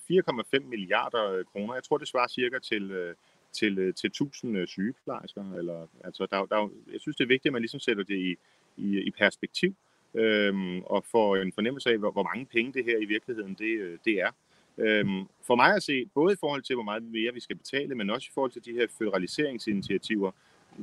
4,5 0.55 0.69
milliarder 0.69 1.31
øh, 1.31 1.45
kroner. 1.51 1.73
Jeg 1.73 1.83
tror, 1.83 1.97
det 1.97 2.07
svarer 2.07 2.27
cirka 2.27 2.59
til, 2.59 2.91
øh, 2.91 3.15
til, 3.53 3.79
øh, 3.79 3.93
til 3.93 4.07
1000 4.07 4.67
sygeplejersker. 4.67 5.53
Eller, 5.57 5.87
altså, 6.03 6.27
der, 6.31 6.45
der, 6.45 6.69
jeg 6.93 7.01
synes, 7.01 7.17
det 7.17 7.23
er 7.23 7.27
vigtigt, 7.27 7.49
at 7.49 7.53
man 7.53 7.61
ligesom 7.61 7.79
sætter 7.79 8.03
det 8.03 8.17
i, 8.17 8.35
i, 8.77 8.99
i 8.99 9.11
perspektiv 9.11 9.75
øhm, 10.15 10.81
og 10.81 11.05
får 11.11 11.35
en 11.35 11.51
fornemmelse 11.53 11.89
af, 11.89 11.97
hvor, 11.97 12.11
hvor 12.11 12.23
mange 12.23 12.45
penge 12.45 12.73
det 12.73 12.85
her 12.85 12.97
i 12.97 13.05
virkeligheden 13.05 13.53
det, 13.53 13.79
øh, 13.79 13.97
det 14.05 14.13
er. 14.21 14.31
Øhm, 14.77 15.25
for 15.47 15.55
mig 15.55 15.75
at 15.75 15.83
se, 15.83 16.05
både 16.13 16.33
i 16.33 16.37
forhold 16.39 16.61
til, 16.61 16.75
hvor 16.75 16.83
meget 16.83 17.03
mere 17.03 17.33
vi 17.33 17.39
skal 17.39 17.55
betale, 17.55 17.95
men 17.95 18.09
også 18.09 18.27
i 18.31 18.33
forhold 18.33 18.51
til 18.51 18.65
de 18.65 18.73
her 18.73 18.87
federaliseringsinitiativer, 18.97 20.31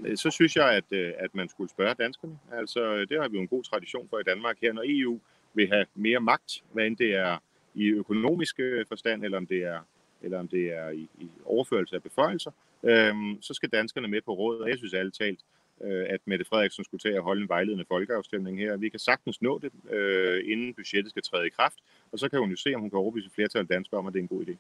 øh, 0.07 0.17
så 0.17 0.31
synes 0.31 0.57
jeg, 0.57 0.71
at, 0.71 0.85
øh, 0.91 1.13
at 1.19 1.35
man 1.35 1.49
skulle 1.49 1.71
spørge 1.71 1.95
danskerne. 1.95 2.39
Altså, 2.53 3.05
det 3.05 3.21
har 3.21 3.29
vi 3.29 3.37
jo 3.37 3.43
en 3.43 3.49
god 3.49 3.63
tradition 3.63 4.09
for 4.09 4.19
i 4.19 4.23
Danmark 4.23 4.57
her, 4.63 4.73
når 4.73 4.83
EU 4.87 5.21
vil 5.55 5.69
have 5.69 5.87
mere 5.95 6.21
magt, 6.21 6.63
hvad 6.73 6.87
end 6.87 6.97
det 6.97 7.15
er 7.15 7.39
i 7.75 7.87
økonomisk 7.87 8.57
forstand, 8.89 9.25
eller 9.25 9.37
om 9.37 9.47
det 9.47 9.63
er, 9.65 9.81
eller 10.23 10.39
om 10.39 10.49
det 10.49 10.73
er 10.73 10.91
i, 10.91 11.09
i 11.19 11.29
overførelse 11.45 11.97
af 11.97 12.03
beføjelser, 12.03 12.51
øhm, 12.83 13.43
så 13.43 13.55
skal 13.55 13.69
danskerne 13.69 14.09
med 14.09 14.21
på 14.21 14.33
råd, 14.33 14.59
og 14.61 14.69
jeg 14.69 14.79
synes 14.79 14.95
alt 14.95 15.15
talt, 15.15 15.41
øh, 15.83 16.07
at 16.09 16.21
Mette 16.27 16.45
Frederiksen 16.45 16.85
skulle 16.85 17.01
tage 17.01 17.17
at 17.17 17.23
holde 17.23 17.43
en 17.43 17.49
vejledende 17.49 17.85
folkeafstemning 17.89 18.59
her. 18.59 18.77
Vi 18.77 18.89
kan 18.89 18.99
sagtens 18.99 19.43
nå 19.43 19.59
det, 19.59 19.93
øh, 19.97 20.43
inden 20.53 20.75
budgettet 20.75 21.11
skal 21.11 21.23
træde 21.23 21.47
i 21.47 21.51
kraft, 21.51 21.79
og 22.13 22.19
så 22.19 22.29
kan 22.29 22.39
hun 22.39 22.51
jo 22.51 22.57
se, 22.57 22.75
om 22.75 22.81
hun 22.81 22.91
kan 22.91 22.99
overbevise 22.99 23.31
flertal 23.35 23.61
af 23.61 23.67
danskere 23.67 23.99
om, 23.99 24.07
at 24.07 24.13
det 24.13 24.19
er 24.19 24.23
en 24.23 24.29
god 24.29 24.45
idé. 24.47 24.55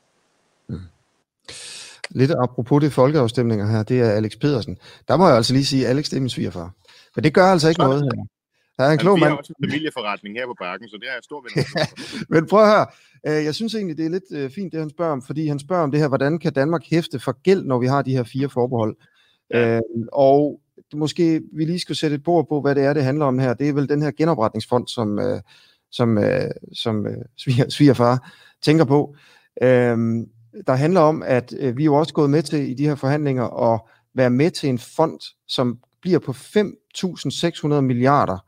Mm. 0.67 0.79
Lidt 2.11 2.31
apropos 2.31 2.83
det 2.83 2.93
folkeafstemninger 2.93 3.67
her, 3.67 3.83
det 3.83 4.00
er 4.00 4.11
Alex 4.11 4.33
Pedersen. 4.41 4.79
Der 5.09 5.17
må 5.17 5.26
jeg 5.26 5.37
altså 5.37 5.52
lige 5.52 5.64
sige, 5.64 5.87
Alex 5.87 6.05
det 6.05 6.17
er 6.17 6.21
min 6.21 6.31
svigerfar. 6.31 6.71
Men 7.17 7.25
det 7.25 7.35
gør 7.35 7.45
altså 7.45 7.69
ikke 7.69 7.81
noget 7.81 8.02
her. 8.02 8.26
Der 8.79 8.85
er 8.85 8.93
en 8.93 8.99
klog 8.99 9.19
mand. 9.19 9.29
Vi 9.29 9.31
har 9.31 9.38
også 9.38 9.55
en 9.59 9.69
familieforretning 9.69 10.37
her 10.37 10.47
på 10.47 10.55
bakken, 10.61 10.88
så 10.88 10.97
det 11.00 11.09
er 11.09 11.12
jeg 11.12 11.23
stor 11.23 11.41
ven. 11.43 11.64
Men 12.33 12.47
prøv 12.47 12.62
at 12.62 12.69
høre. 12.69 12.87
Øh, 13.26 13.45
jeg 13.45 13.55
synes 13.55 13.75
egentlig, 13.75 13.99
det 13.99 14.07
er 14.07 14.11
lidt 14.11 14.33
øh, 14.33 14.50
fint, 14.50 14.73
det 14.73 14.81
han 14.81 14.91
spørger 14.91 15.12
om, 15.12 15.23
fordi 15.23 15.47
han 15.47 15.59
spørger 15.59 15.83
om 15.83 15.91
det 15.91 16.00
her, 16.00 16.09
hvordan 16.09 16.38
kan 16.38 16.52
Danmark 16.52 16.83
hæfte 16.91 17.19
for 17.19 17.43
gæld, 17.43 17.64
når 17.64 17.79
vi 17.79 17.87
har 17.87 18.02
de 18.02 18.17
her 18.17 18.23
fire 18.23 18.49
forbehold? 18.49 18.97
Ja. 19.50 19.76
Øh, 19.76 19.83
og 20.12 20.61
måske 20.95 21.41
vi 21.53 21.65
lige 21.65 21.79
skulle 21.79 21.99
sætte 21.99 22.17
et 22.17 22.23
bord 22.23 22.49
på, 22.49 22.61
hvad 22.61 22.75
det 22.75 22.85
er, 22.85 22.93
det 22.93 23.05
handler 23.05 23.27
om 23.27 23.39
her. 23.39 23.55
Det 23.55 23.69
er 23.69 23.73
vel 23.73 23.89
den 23.89 24.03
her 24.03 24.11
genopretningsfond, 24.11 24.89
som, 24.89 25.19
øh, 25.19 25.41
som, 25.91 26.19
øh, 26.19 26.51
som 26.73 27.07
øh, 27.07 27.17
sviger, 27.37 27.69
svigerfar 27.69 28.33
tænker 28.63 28.85
på. 28.85 29.15
Øhm, 29.63 30.27
der 30.67 30.75
handler 30.75 31.01
om, 31.01 31.23
at 31.23 31.55
vi 31.61 31.83
er 31.83 31.85
jo 31.85 31.95
også 31.95 32.15
gået 32.15 32.31
med 32.31 32.43
til 32.43 32.71
i 32.71 32.75
de 32.75 32.87
her 32.87 32.95
forhandlinger 32.95 33.73
at 33.73 33.81
være 34.15 34.31
med 34.31 34.51
til 34.51 34.69
en 34.69 34.79
fond, 34.79 35.21
som 35.49 35.79
bliver 36.03 36.19
på 36.19 36.33
5.600 36.33 37.81
milliarder 37.81 38.39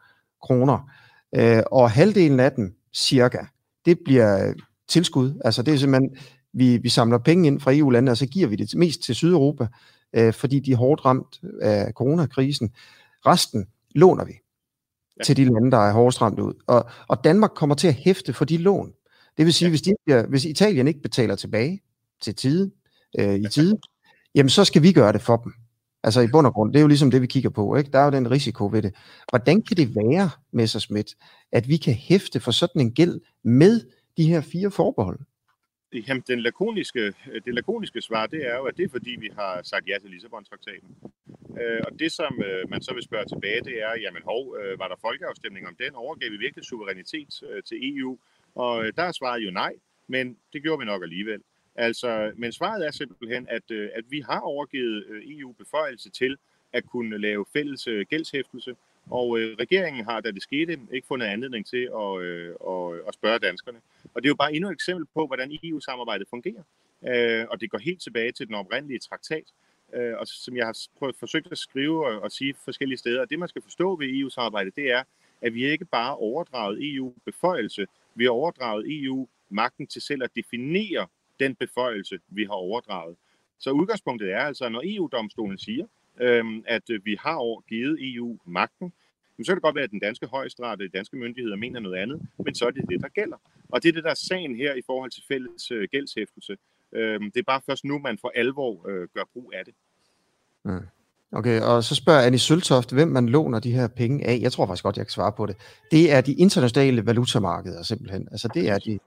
kroner. 0.43 0.91
Øh, 1.35 1.63
og 1.73 1.91
halvdelen 1.91 2.41
af 2.41 2.53
dem, 2.53 2.75
cirka, 2.95 3.39
det 3.85 3.99
bliver 4.05 4.55
tilskud. 4.89 5.41
Altså 5.45 5.63
det 5.63 5.75
er 5.75 5.79
simpelthen, 5.79 6.17
vi, 6.53 6.77
vi 6.77 6.89
samler 6.89 7.19
penge 7.19 7.47
ind 7.47 7.61
fra 7.61 7.75
EU-landene, 7.75 8.11
og 8.11 8.17
så 8.17 8.27
giver 8.27 8.49
vi 8.49 8.57
det 8.57 8.75
mest 8.75 9.03
til 9.03 9.15
Sydeuropa, 9.15 9.67
øh, 10.14 10.33
fordi 10.33 10.61
de 10.61 10.73
er 10.73 10.76
hårdt 10.76 11.04
ramt 11.04 11.40
af 11.62 11.92
coronakrisen. 11.92 12.71
Resten 13.26 13.66
låner 13.94 14.25
vi 14.25 14.33
ja. 15.18 15.25
til 15.25 15.37
de 15.37 15.44
lande, 15.44 15.71
der 15.71 15.78
er 15.78 15.92
hårdest 15.92 16.23
ramt 16.23 16.40
ud. 16.40 16.54
Og, 16.66 16.85
og 17.09 17.25
Danmark 17.25 17.50
kommer 17.54 17.75
til 17.75 17.88
at 17.88 17.94
hæfte 17.94 18.33
for 18.33 18.44
de 18.44 18.56
lån. 18.56 18.92
Det 19.38 19.44
vil 19.44 19.54
sige, 19.54 19.66
ja. 19.66 19.71
hvis, 19.71 19.83
de, 19.83 20.26
hvis 20.28 20.44
Italien 20.44 20.88
ikke 20.88 21.02
betaler 21.02 21.35
tilbage 21.35 21.83
til 22.23 22.35
tide, 22.35 22.71
øh, 23.18 23.35
i 23.35 23.49
tide, 23.49 23.78
jamen 24.35 24.50
så 24.50 24.64
skal 24.64 24.83
vi 24.83 24.92
gøre 24.92 25.12
det 25.12 25.23
for 25.23 25.37
dem. 25.37 25.52
Altså 26.02 26.21
i 26.21 26.26
bund 26.26 26.47
og 26.47 26.52
grund, 26.52 26.73
det 26.73 26.78
er 26.78 26.83
jo 26.83 26.88
ligesom 26.88 27.11
det, 27.11 27.23
vi 27.23 27.26
kigger 27.26 27.50
på. 27.50 27.76
Ikke? 27.76 27.90
Der 27.90 27.99
er 27.99 28.04
jo 28.04 28.11
den 28.11 28.30
risiko 28.30 28.68
ved 28.73 28.83
det. 28.83 28.94
Hvordan 29.30 29.62
kan 29.62 29.76
det 29.76 29.94
være, 29.97 30.30
Messersmith, 30.52 31.12
at 31.52 31.68
vi 31.68 31.76
kan 31.76 31.94
hæfte 31.94 32.40
for 32.40 32.50
sådan 32.50 32.80
en 32.80 32.92
gæld 32.92 33.21
med 33.44 33.80
de 34.16 34.28
her 34.28 34.40
fire 34.40 34.71
forbehold? 34.71 35.21
Jamen, 35.95 36.23
den 36.27 36.41
lakoniske, 36.41 37.15
øh, 37.33 37.41
det 37.45 37.55
lakoniske 37.55 38.01
svar, 38.01 38.27
det 38.27 38.47
er 38.47 38.57
jo, 38.57 38.65
at 38.65 38.77
det 38.77 38.85
er 38.85 38.89
fordi, 38.89 39.11
vi 39.11 39.31
har 39.39 39.63
sagt 39.63 39.89
ja 39.89 39.99
til 39.99 40.11
Lissabon-traktaten. 40.11 40.89
Øh, 41.61 41.81
og 41.87 41.99
det, 41.99 42.13
som 42.13 42.43
øh, 42.45 42.71
man 42.71 42.83
så 42.83 42.95
vil 42.95 43.03
spørge 43.03 43.27
tilbage, 43.27 43.61
det 43.61 43.83
er, 43.83 44.01
jamen 44.01 44.23
hov, 44.25 44.57
øh, 44.57 44.79
var 44.79 44.89
der 44.89 44.97
folkeafstemning 45.01 45.69
om 45.69 45.77
den? 45.77 45.95
Overgav 45.95 46.31
vi 46.31 46.37
virkelig 46.37 46.65
suverænitet 46.65 47.43
øh, 47.51 47.63
til 47.63 47.99
EU? 47.99 48.19
Og 48.55 48.87
øh, 48.87 48.93
der 48.97 49.03
er 49.03 49.13
svaret 49.13 49.41
jo 49.41 49.51
nej, 49.51 49.73
men 50.07 50.37
det 50.53 50.63
gjorde 50.63 50.79
vi 50.79 50.85
nok 50.85 51.03
alligevel. 51.03 51.41
Altså, 51.75 52.33
men 52.37 52.53
svaret 52.53 52.87
er 52.87 52.91
simpelthen, 52.91 53.47
at, 53.51 53.71
at 53.71 54.05
vi 54.11 54.21
har 54.21 54.41
overgivet 54.41 55.05
EU 55.25 55.53
beføjelse 55.53 56.11
til 56.11 56.37
at 56.73 56.85
kunne 56.87 57.19
lave 57.19 57.45
fælles 57.53 57.89
gældshæftelse 58.11 58.77
og 59.11 59.38
øh, 59.38 59.56
regeringen 59.61 60.04
har, 60.04 60.20
da 60.20 60.30
det 60.30 60.42
skete, 60.42 60.78
ikke 60.92 61.06
fundet 61.06 61.26
anledning 61.26 61.66
til 61.66 61.90
at, 61.96 62.20
øh, 62.23 62.54
at, 62.68 62.94
øh, 62.94 63.00
at 63.08 63.14
spørge 63.14 63.38
danskerne. 63.38 63.78
Og 64.14 64.23
det 64.23 64.28
er 64.28 64.30
jo 64.30 64.34
bare 64.34 64.54
endnu 64.54 64.68
et 64.68 64.73
eksempel 64.73 65.06
på, 65.14 65.26
hvordan 65.26 65.58
EU-samarbejdet 65.62 66.28
fungerer. 66.28 66.62
Øh, 67.08 67.46
og 67.50 67.61
det 67.61 67.70
går 67.70 67.78
helt 67.78 68.02
tilbage 68.02 68.32
til 68.32 68.46
den 68.46 68.54
oprindelige 68.54 68.99
traktat, 68.99 69.44
øh, 69.94 70.14
og 70.18 70.26
som 70.26 70.56
jeg 70.56 70.66
har 70.66 70.78
prøvet, 70.99 71.16
forsøgt 71.16 71.52
at 71.52 71.58
skrive 71.58 72.06
og, 72.06 72.23
og 72.23 72.32
sige 72.32 72.54
forskellige 72.64 72.99
steder. 72.99 73.20
Og 73.20 73.30
det, 73.30 73.38
man 73.38 73.49
skal 73.49 73.62
forstå 73.62 73.96
ved 73.96 74.08
EU-samarbejdet, 74.08 74.76
det 74.76 74.90
er, 74.92 75.02
at 75.42 75.54
vi 75.54 75.64
ikke 75.64 75.84
bare 75.84 76.16
overdraget 76.16 76.94
EU 76.94 77.14
beføjelse, 77.25 77.87
vi 78.14 78.25
har 78.25 78.30
overdraget 78.30 78.84
EU 78.88 79.28
magten 79.49 79.87
til 79.87 80.02
selv 80.02 80.23
at 80.23 80.30
definere 80.37 81.06
den 81.40 81.54
beføjelse, 81.54 82.18
vi 82.28 82.44
har 82.44 82.52
overdraget. 82.52 83.16
Så 83.58 83.70
udgangspunktet 83.70 84.32
er 84.32 84.38
altså, 84.38 84.68
når 84.68 84.82
EU-domstolen 84.84 85.58
siger, 85.58 85.87
øhm, 86.21 86.64
at 86.66 86.90
øh, 86.90 87.00
vi 87.04 87.16
har 87.21 87.61
givet 87.68 87.99
EU 88.00 88.38
magten, 88.47 88.92
så 89.42 89.47
kan 89.47 89.56
det 89.56 89.62
godt 89.62 89.75
være, 89.75 89.85
at 89.85 89.90
den 89.90 90.00
danske 90.00 90.26
højesteret 90.26 90.71
og 90.71 90.78
de 90.78 90.88
danske 90.88 91.16
myndigheder 91.16 91.56
mener 91.56 91.80
noget 91.80 91.97
andet, 91.97 92.23
men 92.44 92.54
så 92.54 92.66
er 92.66 92.71
det 92.71 92.85
det, 92.88 93.00
der 93.00 93.09
gælder. 93.09 93.37
Og 93.68 93.83
det 93.83 93.88
er 93.88 93.92
det, 93.92 94.04
der 94.04 94.11
er 94.11 94.14
sagen 94.14 94.56
her 94.56 94.75
i 94.75 94.83
forhold 94.87 95.11
til 95.11 95.23
fælles 95.28 95.71
øh, 95.71 95.88
gældshæftelse. 95.92 96.56
Øhm, 96.92 97.30
det 97.30 97.40
er 97.40 97.44
bare 97.47 97.61
først 97.66 97.85
nu, 97.85 97.99
man 97.99 98.18
for 98.18 98.33
alvor 98.35 98.88
øh, 98.88 99.09
gør 99.14 99.23
brug 99.33 99.52
af 99.54 99.64
det. 99.64 99.75
Mm. 100.64 100.87
Okay, 101.33 101.61
og 101.61 101.85
så 101.85 101.94
spørger 101.94 102.21
Annie 102.21 102.38
Søltoft, 102.38 102.92
hvem 102.92 103.09
man 103.09 103.28
låner 103.28 103.61
de 103.61 103.73
her 103.73 103.88
penge 103.88 104.26
af. 104.26 104.38
Jeg 104.42 104.52
tror 104.52 104.66
faktisk 104.66 104.85
godt, 104.85 104.97
jeg 104.97 105.06
kan 105.06 105.11
svare 105.11 105.33
på 105.33 105.47
det. 105.47 105.56
Det 105.90 106.12
er 106.12 106.21
de 106.21 106.35
internationale 106.35 107.06
valutamarkeder 107.06 107.83
simpelthen. 107.83 108.28
Altså 108.30 108.49
det 108.54 108.68
er 108.68 108.78
de, 108.78 108.99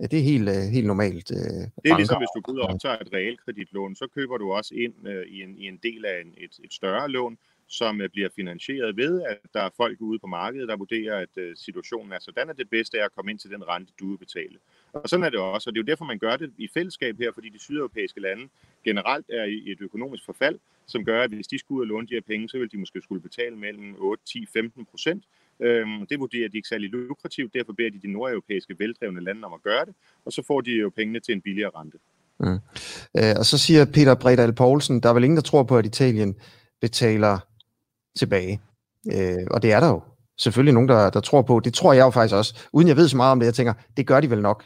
ja, 0.00 0.06
det 0.06 0.18
er 0.18 0.22
helt, 0.22 0.48
øh, 0.48 0.62
helt 0.76 0.86
normalt. 0.86 1.30
Uh, 1.30 1.36
det 1.36 1.46
er 1.46 1.70
banker. 1.84 1.96
ligesom, 1.96 2.18
hvis 2.18 2.34
du 2.36 2.40
går 2.40 2.52
ud 2.52 2.58
og 2.58 2.68
optager 2.68 2.98
et 2.98 3.12
realkreditlån, 3.12 3.96
så 3.96 4.06
køber 4.14 4.38
du 4.38 4.52
også 4.52 4.74
ind 4.74 4.94
uh, 5.04 5.22
i, 5.34 5.42
en, 5.42 5.58
i 5.58 5.64
en 5.68 5.78
del 5.82 6.04
af 6.04 6.20
en, 6.20 6.34
et, 6.36 6.54
et 6.64 6.72
større 6.72 7.08
lån, 7.08 7.38
som 7.68 8.00
uh, 8.00 8.06
bliver 8.12 8.28
finansieret 8.36 8.96
ved, 8.96 9.22
at 9.22 9.38
der 9.54 9.60
er 9.60 9.70
folk 9.76 10.00
ude 10.00 10.18
på 10.18 10.26
markedet, 10.26 10.68
der 10.68 10.76
vurderer, 10.76 11.18
at 11.18 11.34
uh, 11.36 11.42
situationen 11.54 12.12
er 12.12 12.18
sådan, 12.20 12.50
at 12.50 12.58
det 12.58 12.70
bedste 12.70 12.98
er 12.98 13.04
at 13.04 13.12
komme 13.16 13.30
ind 13.30 13.38
til 13.38 13.50
den 13.50 13.68
rente, 13.68 13.92
du 14.00 14.10
vil 14.10 14.18
betale. 14.18 14.58
Og 14.92 15.08
sådan 15.08 15.24
er 15.24 15.30
det 15.30 15.38
også, 15.38 15.70
og 15.70 15.74
det 15.74 15.80
er 15.80 15.84
jo 15.84 15.90
derfor, 15.92 16.04
man 16.04 16.18
gør 16.18 16.36
det 16.36 16.52
i 16.58 16.68
fællesskab 16.74 17.18
her, 17.18 17.32
fordi 17.32 17.48
de 17.48 17.58
sydeuropæiske 17.58 18.20
lande 18.20 18.48
generelt 18.84 19.26
er 19.28 19.44
i 19.44 19.72
et 19.72 19.80
økonomisk 19.80 20.24
forfald, 20.24 20.58
som 20.86 21.04
gør, 21.04 21.22
at 21.22 21.30
hvis 21.30 21.46
de 21.46 21.58
skulle 21.58 21.76
ud 21.76 21.82
og 21.82 21.86
låne 21.86 22.06
de 22.06 22.14
her 22.14 22.20
penge, 22.20 22.48
så 22.48 22.58
ville 22.58 22.70
de 22.70 22.78
måske 22.78 23.00
skulle 23.02 23.22
betale 23.22 23.56
mellem 23.56 23.94
8, 23.98 24.24
10, 24.24 24.46
15 24.46 24.84
procent. 24.84 25.24
Øhm, 25.62 26.06
det 26.06 26.20
vurderer 26.20 26.48
de 26.48 26.56
ikke 26.56 26.68
særlig 26.68 26.90
lukrativt, 26.90 27.54
derfor 27.54 27.72
beder 27.72 27.90
de 27.90 28.00
de 28.02 28.12
nordeuropæiske 28.12 28.74
veldrevne 28.78 29.20
lande 29.20 29.44
om 29.44 29.52
at 29.52 29.62
gøre 29.62 29.84
det, 29.84 29.94
og 30.24 30.32
så 30.32 30.42
får 30.46 30.60
de 30.60 30.70
jo 30.70 30.90
pengene 30.96 31.20
til 31.20 31.32
en 31.32 31.40
billigere 31.40 31.70
rente. 31.76 31.98
Mm. 32.40 32.58
Øh, 33.18 33.34
og 33.38 33.44
så 33.44 33.58
siger 33.58 33.84
Peter 33.84 34.14
Bredal 34.14 34.52
Poulsen, 34.52 35.00
der 35.00 35.08
er 35.08 35.14
vel 35.14 35.24
ingen, 35.24 35.36
der 35.36 35.42
tror 35.42 35.62
på, 35.62 35.78
at 35.78 35.86
Italien 35.86 36.36
betaler 36.80 37.38
tilbage. 38.16 38.60
Øh, 39.12 39.46
og 39.50 39.62
det 39.62 39.72
er 39.72 39.80
der 39.80 39.88
jo 39.88 40.02
selvfølgelig 40.38 40.74
nogen, 40.74 40.88
der, 40.88 41.10
der 41.10 41.20
tror 41.20 41.42
på. 41.42 41.60
Det 41.60 41.74
tror 41.74 41.92
jeg 41.92 42.04
jo 42.04 42.10
faktisk 42.10 42.34
også. 42.34 42.68
Uden 42.72 42.88
jeg 42.88 42.96
ved 42.96 43.08
så 43.08 43.16
meget 43.16 43.32
om 43.32 43.40
det, 43.40 43.46
jeg 43.46 43.54
tænker, 43.54 43.72
det 43.96 44.06
gør 44.06 44.20
de 44.20 44.30
vel 44.30 44.42
nok. 44.42 44.64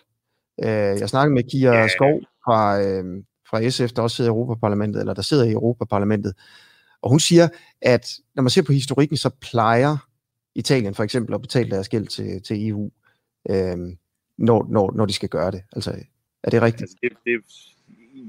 Øh, 0.64 0.68
jeg 0.70 1.08
snakkede 1.08 1.34
med 1.34 1.42
Kia 1.50 1.72
ja. 1.72 1.88
Skov 1.88 2.20
fra, 2.44 2.80
øh, 2.82 3.04
fra 3.50 3.70
SF, 3.70 3.92
der 3.92 4.02
også 4.02 4.16
sidder 4.16 4.30
i 4.30 4.32
Europaparlamentet, 4.32 5.00
eller 5.00 5.14
der 5.14 5.22
sidder 5.22 5.44
i 5.44 5.52
Europaparlamentet, 5.52 6.32
og 7.02 7.10
hun 7.10 7.20
siger, 7.20 7.48
at 7.82 8.06
når 8.34 8.42
man 8.42 8.50
ser 8.50 8.62
på 8.62 8.72
historikken, 8.72 9.16
så 9.16 9.30
plejer 9.40 9.96
Italien 10.54 10.94
for 10.94 11.02
eksempel 11.02 11.34
at 11.34 11.42
betale 11.42 11.70
deres 11.70 11.88
gæld 11.88 12.06
til, 12.06 12.42
til 12.42 12.68
EU, 12.68 12.90
øh, 13.50 13.78
når, 14.36 14.66
når, 14.70 14.92
når 14.96 15.06
de 15.06 15.12
skal 15.12 15.28
gøre 15.28 15.50
det. 15.50 15.62
Altså, 15.72 15.90
er 16.42 16.50
det 16.50 16.62
rigtigt? 16.62 16.82
Altså, 16.82 16.98
det, 17.02 17.12
det, 17.26 17.42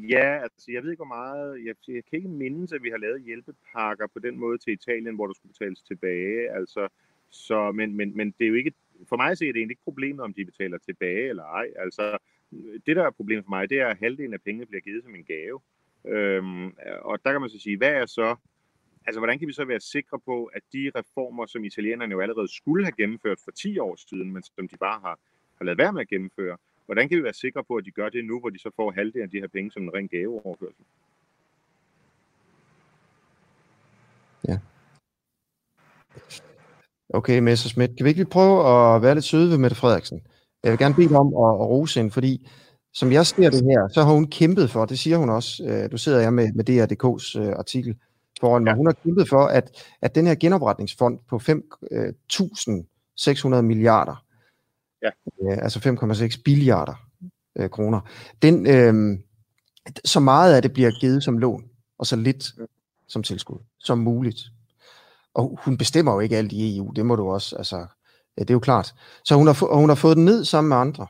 ja, 0.09 0.41
altså 0.43 0.71
jeg 0.71 0.83
ved 0.83 0.91
ikke 0.91 1.03
hvor 1.05 1.15
meget, 1.15 1.65
jeg, 1.65 1.75
jeg 1.87 2.03
kan 2.09 2.17
ikke 2.17 2.29
mindes, 2.29 2.71
at 2.71 2.83
vi 2.83 2.89
har 2.89 2.97
lavet 2.97 3.21
hjælpepakker 3.21 4.07
på 4.07 4.19
den 4.19 4.39
måde 4.39 4.57
til 4.57 4.73
Italien, 4.73 5.15
hvor 5.15 5.27
der 5.27 5.33
skulle 5.33 5.53
betales 5.53 5.81
tilbage, 5.81 6.51
altså, 6.51 6.87
så, 7.29 7.71
men, 7.71 7.95
men, 7.95 8.17
men 8.17 8.33
det 8.39 8.45
er 8.45 8.49
jo 8.49 8.55
ikke, 8.55 8.73
for 9.09 9.15
mig 9.15 9.31
at 9.31 9.31
er 9.31 9.45
det 9.45 9.55
egentlig 9.55 9.71
ikke 9.71 9.83
problemet, 9.83 10.19
om 10.19 10.33
de 10.33 10.45
betaler 10.45 10.77
tilbage 10.77 11.29
eller 11.29 11.43
ej, 11.43 11.67
altså 11.79 12.17
det, 12.85 12.95
der 12.95 13.03
er 13.03 13.11
problemet 13.11 13.45
for 13.45 13.49
mig, 13.49 13.69
det 13.69 13.79
er, 13.79 13.87
at 13.87 13.97
halvdelen 13.97 14.33
af 14.33 14.41
pengene 14.41 14.65
bliver 14.65 14.81
givet 14.81 15.03
som 15.03 15.15
en 15.15 15.23
gave. 15.23 15.59
Øhm, 16.07 16.67
og 17.01 17.19
der 17.25 17.31
kan 17.31 17.41
man 17.41 17.49
så 17.49 17.59
sige, 17.59 17.77
hvad 17.77 17.91
er 17.91 18.05
så, 18.05 18.35
altså 19.07 19.19
hvordan 19.19 19.39
kan 19.39 19.47
vi 19.47 19.53
så 19.53 19.65
være 19.65 19.79
sikre 19.79 20.19
på, 20.19 20.45
at 20.45 20.61
de 20.73 20.91
reformer, 20.95 21.45
som 21.45 21.63
italienerne 21.63 22.11
jo 22.11 22.21
allerede 22.21 22.55
skulle 22.55 22.85
have 22.85 22.95
gennemført 23.01 23.39
for 23.43 23.51
10 23.51 23.79
år 23.79 23.95
siden, 24.09 24.33
men 24.33 24.43
som 24.43 24.67
de 24.67 24.77
bare 24.77 24.99
har, 24.99 25.19
har 25.57 25.65
lavet 25.65 25.77
være 25.77 25.93
med 25.93 26.01
at 26.01 26.07
gennemføre, 26.07 26.57
hvordan 26.85 27.09
kan 27.09 27.17
vi 27.17 27.23
være 27.23 27.33
sikre 27.33 27.63
på, 27.63 27.75
at 27.75 27.85
de 27.85 27.91
gør 27.91 28.09
det 28.09 28.25
nu, 28.25 28.39
hvor 28.39 28.49
de 28.49 28.59
så 28.59 28.69
får 28.75 28.91
halvdelen 28.91 29.23
af 29.23 29.29
de 29.29 29.39
her 29.39 29.47
penge 29.47 29.71
som 29.71 29.83
en 29.83 29.93
ren 29.93 30.07
gaveoverførsel? 30.07 30.85
Ja. 34.47 34.59
Okay, 37.09 37.39
Messersmith. 37.39 37.95
Kan 37.97 38.03
vi 38.03 38.09
ikke 38.09 38.19
lige 38.19 38.29
prøve 38.29 38.55
at 38.95 39.01
være 39.01 39.15
lidt 39.15 39.25
søde 39.25 39.51
ved 39.51 39.57
Mette 39.57 39.75
Frederiksen? 39.75 40.21
Jeg 40.63 40.71
vil 40.71 40.79
gerne 40.79 40.95
bede 40.95 41.09
dig 41.09 41.17
om 41.17 41.27
at, 41.27 41.61
at 41.61 41.67
rose 41.69 41.99
hende, 41.99 42.11
fordi 42.11 42.47
som 42.93 43.11
jeg 43.11 43.25
ser 43.25 43.49
det 43.49 43.63
her, 43.63 43.87
så 43.93 44.03
har 44.03 44.13
hun 44.13 44.27
kæmpet 44.27 44.69
for, 44.69 44.85
det 44.85 44.99
siger 44.99 45.17
hun 45.17 45.29
også, 45.29 45.63
øh, 45.67 45.91
du 45.91 45.97
sidder 45.97 46.21
jeg 46.21 46.33
med, 46.33 46.53
med 46.53 46.69
DRDK's 46.69 47.39
øh, 47.39 47.53
artikel 47.57 47.95
foran 48.39 48.63
mig, 48.63 48.71
ja. 48.71 48.75
hun 48.75 48.85
har 48.85 48.93
kæmpet 48.93 49.29
for, 49.29 49.45
at, 49.45 49.83
at 50.01 50.15
den 50.15 50.27
her 50.27 50.35
genopretningsfond 50.35 51.19
på 51.29 51.35
5.600 51.35 53.55
øh, 53.55 53.63
milliarder, 53.63 54.25
ja. 55.03 55.09
øh, 55.41 55.57
altså 55.61 55.79
5,6 55.79 56.41
billiarder 56.45 56.95
øh, 57.55 57.69
kroner, 57.69 58.01
den, 58.41 58.67
øh, 58.67 59.19
så 60.05 60.19
meget 60.19 60.55
af 60.55 60.61
det 60.61 60.73
bliver 60.73 60.91
givet 60.99 61.23
som 61.23 61.37
lån, 61.37 61.63
og 61.99 62.05
så 62.05 62.15
lidt 62.15 62.45
som 63.07 63.23
tilskud, 63.23 63.59
som 63.79 63.97
muligt. 63.97 64.39
Og 65.33 65.59
hun 65.65 65.77
bestemmer 65.77 66.13
jo 66.13 66.19
ikke 66.19 66.37
alt 66.37 66.51
i 66.51 66.77
EU, 66.77 66.91
det 66.95 67.05
må 67.05 67.15
du 67.15 67.29
også, 67.29 67.55
altså 67.55 67.85
Ja, 68.37 68.41
det 68.41 68.49
er 68.49 68.53
jo 68.53 68.59
klart. 68.59 68.95
Så 69.23 69.35
hun 69.35 69.47
har, 69.47 69.75
hun 69.75 69.89
har 69.89 69.95
fået 69.95 70.17
den 70.17 70.25
ned 70.25 70.45
sammen 70.45 70.69
med 70.69 70.77
andre, 70.77 71.07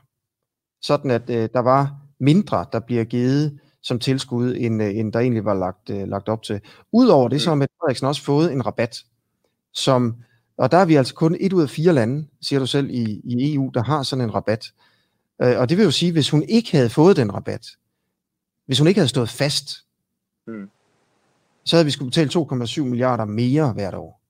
sådan 0.82 1.10
at 1.10 1.30
øh, 1.30 1.48
der 1.52 1.60
var 1.60 1.96
mindre, 2.20 2.66
der 2.72 2.80
bliver 2.80 3.04
givet 3.04 3.60
som 3.86 3.98
tilskud, 3.98 4.54
end, 4.56 4.82
øh, 4.82 4.96
end 4.96 5.12
der 5.12 5.20
egentlig 5.20 5.44
var 5.44 5.54
lagt, 5.54 5.90
øh, 5.90 6.08
lagt 6.08 6.28
op 6.28 6.42
til. 6.42 6.60
Udover 6.92 7.28
det, 7.28 7.42
så 7.42 7.50
har 7.50 7.54
Mette 7.54 7.74
Frederiksen 7.80 8.06
også 8.06 8.22
fået 8.22 8.52
en 8.52 8.66
rabat, 8.66 9.04
som, 9.72 10.16
og 10.56 10.70
der 10.70 10.78
er 10.78 10.84
vi 10.84 10.94
altså 10.94 11.14
kun 11.14 11.36
et 11.40 11.52
ud 11.52 11.62
af 11.62 11.70
fire 11.70 11.92
lande, 11.92 12.26
siger 12.40 12.58
du 12.60 12.66
selv, 12.66 12.90
i, 12.90 13.20
i 13.24 13.54
EU, 13.54 13.70
der 13.74 13.82
har 13.82 14.02
sådan 14.02 14.24
en 14.24 14.34
rabat. 14.34 14.72
Øh, 15.42 15.58
og 15.58 15.68
det 15.68 15.76
vil 15.76 15.84
jo 15.84 15.90
sige, 15.90 16.12
hvis 16.12 16.30
hun 16.30 16.42
ikke 16.42 16.70
havde 16.72 16.90
fået 16.90 17.16
den 17.16 17.34
rabat, 17.34 17.66
hvis 18.66 18.78
hun 18.78 18.88
ikke 18.88 19.00
havde 19.00 19.08
stået 19.08 19.28
fast, 19.28 19.68
mm. 20.46 20.70
så 21.64 21.76
havde 21.76 21.84
vi 21.84 21.90
skulle 21.90 22.10
betale 22.10 22.30
2,7 22.30 22.82
milliarder 22.82 23.24
mere 23.24 23.72
hvert 23.72 23.94
år. 23.94 24.20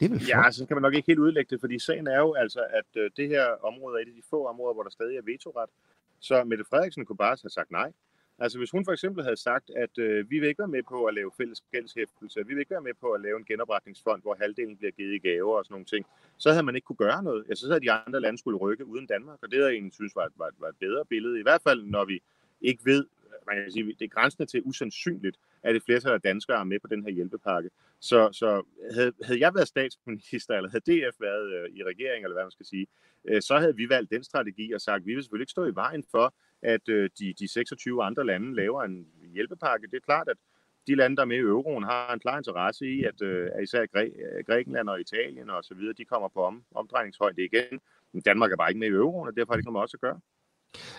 Det 0.00 0.10
vel 0.10 0.26
ja, 0.28 0.50
så 0.50 0.66
kan 0.66 0.76
man 0.76 0.82
nok 0.82 0.94
ikke 0.94 1.06
helt 1.06 1.18
udlægge 1.18 1.50
det, 1.50 1.60
fordi 1.60 1.78
sagen 1.78 2.06
er 2.06 2.18
jo 2.18 2.34
altså, 2.34 2.60
at 2.70 3.02
øh, 3.02 3.10
det 3.16 3.28
her 3.28 3.46
område 3.62 3.96
er 3.96 4.02
et 4.02 4.08
af 4.08 4.14
de 4.14 4.22
få 4.30 4.46
områder, 4.46 4.74
hvor 4.74 4.82
der 4.82 4.90
stadig 4.90 5.16
er 5.16 5.22
vetoret. 5.22 5.70
Så 6.20 6.44
Mette 6.44 6.64
Frederiksen 6.70 7.04
kunne 7.04 7.16
bare 7.16 7.36
have 7.42 7.50
sagt 7.50 7.70
nej. 7.70 7.92
Altså 8.40 8.58
hvis 8.58 8.70
hun 8.70 8.84
for 8.84 8.92
eksempel 8.92 9.24
havde 9.24 9.36
sagt, 9.36 9.70
at 9.76 9.98
øh, 9.98 10.30
vi 10.30 10.38
vil 10.38 10.48
ikke 10.48 10.58
være 10.58 10.68
med 10.68 10.82
på 10.82 11.04
at 11.04 11.14
lave 11.14 11.30
fælles 11.36 11.60
gældshæftelse, 11.72 12.46
vi 12.46 12.54
vil 12.54 12.60
ikke 12.60 12.70
være 12.70 12.88
med 12.88 12.94
på 13.00 13.12
at 13.12 13.20
lave 13.20 13.36
en 13.38 13.44
genopretningsfond, 13.44 14.22
hvor 14.22 14.36
halvdelen 14.40 14.76
bliver 14.76 14.90
givet 14.90 15.14
i 15.14 15.18
gaver 15.18 15.58
og 15.58 15.64
sådan 15.64 15.74
nogle 15.74 15.86
ting, 15.86 16.06
så 16.38 16.50
havde 16.50 16.62
man 16.62 16.74
ikke 16.74 16.84
kunne 16.84 16.96
gøre 16.96 17.22
noget. 17.22 17.44
Ja, 17.48 17.54
så 17.54 17.66
havde 17.66 17.80
de 17.80 17.92
andre 17.92 18.20
lande 18.20 18.38
skulle 18.38 18.58
rykke 18.58 18.86
uden 18.86 19.06
Danmark, 19.06 19.38
og 19.42 19.50
det 19.50 19.56
havde 19.58 19.68
jeg 19.68 19.74
egentlig 19.74 19.94
synes 19.94 20.16
var, 20.16 20.28
var, 20.36 20.50
var 20.58 20.68
et 20.68 20.76
bedre 20.80 21.04
billede. 21.04 21.40
I 21.40 21.42
hvert 21.42 21.62
fald, 21.62 21.82
når 21.84 22.04
vi 22.04 22.22
ikke 22.60 22.84
ved, 22.84 23.06
man 23.46 23.56
kan 23.56 23.72
sige, 23.72 23.86
det 23.98 24.04
er 24.04 24.08
grænsende 24.08 24.46
til 24.46 24.62
usandsynligt, 24.64 25.36
at 25.62 25.76
et 25.76 25.82
flertal 25.82 26.12
af 26.12 26.20
danskere 26.20 26.60
er 26.60 26.64
med 26.64 26.80
på 26.80 26.86
den 26.86 27.02
her 27.02 27.10
hjælpepakke. 27.10 27.70
Så, 28.00 28.28
så 28.32 28.62
havde, 28.94 29.12
havde 29.22 29.40
jeg 29.40 29.54
været 29.54 29.68
statsminister, 29.68 30.54
eller 30.54 30.70
havde 30.70 31.10
DF 31.10 31.20
været 31.20 31.52
øh, 31.52 31.76
i 31.76 31.84
regering, 31.84 32.24
eller 32.24 32.34
hvad 32.34 32.44
man 32.44 32.50
skal 32.50 32.66
sige, 32.66 32.86
øh, 33.24 33.42
så 33.42 33.58
havde 33.58 33.76
vi 33.76 33.88
valgt 33.88 34.10
den 34.10 34.24
strategi 34.24 34.72
og 34.72 34.80
sagt, 34.80 35.00
at 35.00 35.06
vi 35.06 35.14
vil 35.14 35.22
selvfølgelig 35.22 35.42
ikke 35.42 35.50
stå 35.50 35.64
i 35.64 35.74
vejen 35.74 36.04
for, 36.10 36.34
at 36.62 36.88
øh, 36.88 37.10
de, 37.18 37.34
de 37.38 37.48
26 37.48 38.04
andre 38.04 38.26
lande 38.26 38.54
laver 38.54 38.82
en 38.82 39.06
hjælpepakke. 39.34 39.86
Det 39.86 39.96
er 39.96 40.06
klart, 40.10 40.28
at 40.28 40.36
de 40.86 40.94
lande, 40.94 41.16
der 41.16 41.22
er 41.22 41.26
med 41.26 41.36
i 41.36 41.40
euroen, 41.40 41.84
har 41.84 42.12
en 42.14 42.20
klar 42.20 42.38
interesse 42.38 42.84
i, 42.86 43.04
at, 43.04 43.22
øh, 43.22 43.48
at 43.54 43.62
især 43.62 43.82
Græ- 43.94 44.42
Grækenland 44.46 44.88
og 44.88 45.00
Italien 45.00 45.50
og 45.50 45.64
så 45.64 45.74
videre, 45.74 45.94
de 45.98 46.04
kommer 46.04 46.28
på 46.28 46.40
om, 46.44 46.62
omdrejningshøjde 46.74 47.44
igen. 47.44 47.80
Men 48.12 48.22
Danmark 48.22 48.52
er 48.52 48.56
bare 48.56 48.70
ikke 48.70 48.78
med 48.80 48.88
i 48.88 48.90
euroen, 48.90 49.28
og 49.28 49.36
derfor 49.36 49.52
har 49.52 49.56
det 49.56 49.62
ikke 49.62 49.72
noget 49.72 49.82
også 49.82 49.96
at 49.96 50.00
gøre. 50.00 50.20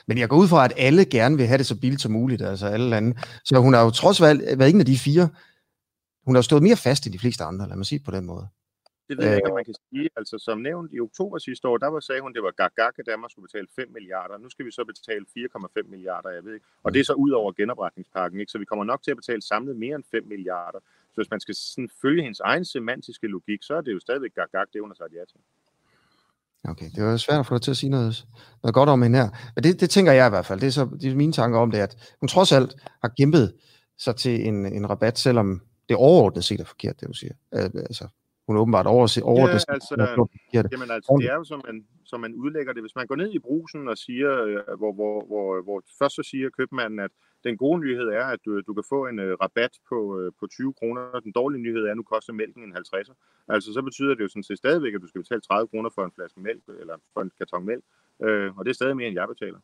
Men 0.08 0.18
jeg 0.18 0.30
går 0.30 0.38
ud 0.38 0.48
fra, 0.48 0.66
at 0.66 0.74
alle 0.78 1.06
gerne 1.06 1.38
vil 1.38 1.48
have 1.48 1.58
det 1.58 1.66
så 1.66 1.80
billigt 1.80 2.02
som 2.02 2.12
muligt, 2.12 2.42
altså 2.42 2.66
alle 2.68 2.90
lande. 2.90 3.18
Så 3.46 3.60
hun 3.60 3.74
har 3.74 3.84
jo 3.84 3.90
trods 3.90 4.22
alt 4.22 4.60
været 4.60 4.74
en 4.74 4.80
af 4.80 4.86
de 4.86 4.98
fire. 4.98 5.30
Hun 6.26 6.36
har 6.36 6.42
stået 6.42 6.64
mere 6.64 6.76
fast 6.76 7.06
end 7.06 7.14
de 7.14 7.20
fleste 7.20 7.44
andre, 7.44 7.68
lad 7.70 7.78
mig 7.78 7.86
sige 7.86 8.02
på 8.06 8.12
den 8.12 8.26
måde. 8.26 8.48
Det 9.12 9.18
ved 9.20 9.26
jeg 9.26 9.36
ikke, 9.36 9.50
om 9.50 9.60
man 9.62 9.66
kan 9.66 9.76
sige. 9.90 10.10
Altså, 10.16 10.36
som 10.38 10.58
nævnt 10.58 10.94
i 10.94 11.00
oktober 11.00 11.38
sidste 11.38 11.68
år, 11.68 11.78
der 11.78 11.88
var, 11.88 12.00
sagde 12.00 12.22
hun, 12.22 12.34
det 12.34 12.44
var 12.44 12.52
gak, 12.52 12.74
gak 12.76 12.94
at 13.00 13.06
Danmark 13.06 13.32
skulle 13.32 13.48
betale 13.50 13.68
5 13.76 13.92
milliarder. 13.98 14.38
Nu 14.38 14.50
skal 14.50 14.66
vi 14.66 14.72
så 14.72 14.84
betale 14.92 15.26
4,5 15.38 15.90
milliarder, 15.94 16.30
jeg 16.30 16.44
ved 16.46 16.54
ikke. 16.54 16.66
Og 16.84 16.94
det 16.94 17.00
er 17.00 17.04
så 17.04 17.14
ud 17.14 17.32
over 17.32 17.52
genopretningspakken, 17.52 18.40
ikke? 18.40 18.52
Så 18.52 18.58
vi 18.58 18.66
kommer 18.66 18.86
nok 18.86 19.02
til 19.04 19.12
at 19.12 19.18
betale 19.18 19.42
samlet 19.42 19.76
mere 19.76 19.96
end 19.96 20.04
5 20.12 20.24
milliarder. 20.28 20.80
Så 21.14 21.16
hvis 21.22 21.32
man 21.32 21.40
skal 21.40 21.56
sådan 21.56 21.90
følge 22.02 22.24
hendes 22.24 22.40
egen 22.40 22.66
semantiske 22.66 23.28
logik, 23.28 23.60
så 23.64 23.74
er 23.74 23.82
det 23.82 23.94
jo 23.94 24.00
stadigvæk 24.00 24.34
gak, 24.36 24.52
gak, 24.52 24.68
det 24.74 24.82
hun 24.82 24.90
har 24.90 24.96
sagt 24.96 25.14
ja 25.14 25.26
til. 25.32 25.40
Okay, 26.64 26.90
det 26.96 27.04
var 27.04 27.18
svært 27.18 27.40
at 27.40 27.46
få 27.46 27.54
dig 27.54 27.62
til 27.62 27.72
at 27.72 27.78
sige 27.78 27.90
noget, 27.90 28.26
noget 28.64 28.74
godt 28.74 28.90
om 28.90 29.02
hende 29.02 29.18
her. 29.20 29.30
Men 29.56 29.64
det, 29.64 29.80
det 29.80 29.90
tænker 29.90 30.12
jeg 30.12 30.28
i 30.28 30.30
hvert 30.30 30.46
fald. 30.46 30.60
Det 30.60 30.68
er, 30.68 30.72
så, 30.72 30.90
det 31.02 31.12
er 31.12 31.16
mine 31.16 31.34
tanker 31.34 31.60
om 31.60 31.72
det, 31.72 31.80
at 31.80 32.16
hun 32.20 32.28
trods 32.28 32.52
alt 32.52 32.76
har 33.02 33.12
kæmpet 33.18 33.54
sig 33.98 34.16
til 34.16 34.48
en, 34.48 34.66
en 34.66 34.90
rabat, 34.90 35.18
selvom 35.18 35.62
det 35.90 35.98
overordnet 35.98 36.44
set 36.44 36.60
er 36.60 36.66
forkert, 36.66 37.00
det 37.00 37.08
du 37.08 37.14
siger. 37.14 37.34
Altså, 37.52 38.08
hun 38.52 38.62
åbenbart 38.64 38.88
over, 38.96 39.06
over 39.24 39.48
ja, 39.48 39.54
det. 39.54 39.66
Altså, 39.76 39.94
jamen 40.74 40.92
altså, 40.98 41.18
det 41.22 41.30
er 41.34 41.38
jo, 41.42 41.44
som 41.52 41.62
man, 41.68 41.76
som 42.12 42.20
man 42.26 42.34
udlægger 42.44 42.74
det. 42.74 42.82
Hvis 42.84 42.96
man 42.96 43.08
går 43.08 43.16
ned 43.16 43.30
i 43.34 43.40
brusen 43.40 43.82
og 43.92 43.98
siger, 43.98 44.32
øh, 44.44 44.78
hvor, 44.80 44.94
hvor, 45.00 45.16
hvor, 45.30 45.62
hvor 45.68 45.78
først 46.00 46.16
så 46.16 46.24
siger 46.32 46.50
købmanden, 46.58 47.00
at 47.00 47.12
den 47.44 47.58
gode 47.58 47.80
nyhed 47.80 48.08
er, 48.20 48.26
at 48.36 48.40
du, 48.46 48.62
du 48.68 48.74
kan 48.74 48.84
få 48.94 49.00
en 49.12 49.20
uh, 49.20 49.32
rabat 49.44 49.74
på, 49.90 49.98
uh, 50.18 50.32
på 50.40 50.48
20 50.48 50.74
kroner. 50.80 51.20
Den 51.28 51.32
dårlige 51.40 51.62
nyhed 51.62 51.84
er, 51.86 51.92
at 51.92 51.98
nu 51.98 52.04
koster 52.04 52.34
mælken 52.34 52.64
en 52.64 52.74
50'er. 52.78 53.16
Altså, 53.54 53.74
så 53.74 53.82
betyder 53.82 54.14
det 54.16 54.24
jo 54.24 54.30
sådan 54.30 54.48
set 54.50 54.58
stadigvæk, 54.58 54.94
at 54.94 55.02
du 55.02 55.08
skal 55.08 55.22
betale 55.22 55.42
30 55.42 55.68
kroner 55.68 55.90
for 55.96 56.04
en 56.06 56.12
flaske 56.18 56.40
mælk, 56.40 56.64
eller 56.82 56.96
for 57.14 57.22
en 57.22 57.32
karton 57.38 57.66
mælk. 57.66 57.84
Uh, 58.26 58.58
og 58.58 58.62
det 58.66 58.70
er 58.72 58.78
stadig 58.82 58.96
mere, 58.98 59.08
end 59.08 59.18
jeg 59.20 59.28
betaler. 59.28 59.60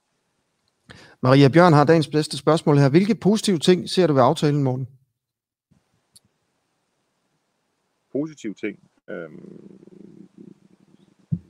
Maria 1.22 1.50
Bjørn 1.54 1.74
har 1.74 1.84
dagens 1.84 2.08
bedste 2.08 2.38
spørgsmål 2.38 2.78
her. 2.78 2.90
Hvilke 2.90 3.16
positive 3.16 3.58
ting 3.58 3.90
ser 3.90 4.08
du 4.08 4.14
ved 4.14 4.22
aftalen, 4.22 4.64
Morten? 4.64 4.88
Positive 8.12 8.54
ting? 8.54 8.90
Øhm, 9.10 10.28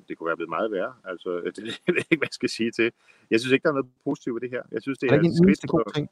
det 0.08 0.18
kunne 0.18 0.28
være 0.28 0.38
blevet 0.38 0.50
meget 0.50 0.72
værre. 0.72 0.94
Altså, 1.04 1.42
det, 1.56 1.82
jeg 1.88 1.96
ved 1.96 2.04
ikke, 2.12 2.18
hvad 2.18 2.28
jeg 2.28 2.40
skal 2.40 2.50
sige 2.50 2.72
til. 2.72 2.92
Jeg 3.32 3.40
synes 3.40 3.54
ikke, 3.54 3.64
der 3.64 3.70
er 3.70 3.74
noget 3.74 3.92
positivt 4.04 4.34
ved 4.34 4.42
det 4.42 4.50
her. 4.50 4.64
Jeg 4.72 4.82
synes, 4.82 4.98
det 4.98 5.12
er, 5.12 5.16
er 5.16 5.20
en 5.20 5.36
skridt 5.36 5.68
god 5.68 5.94
ting? 5.96 6.10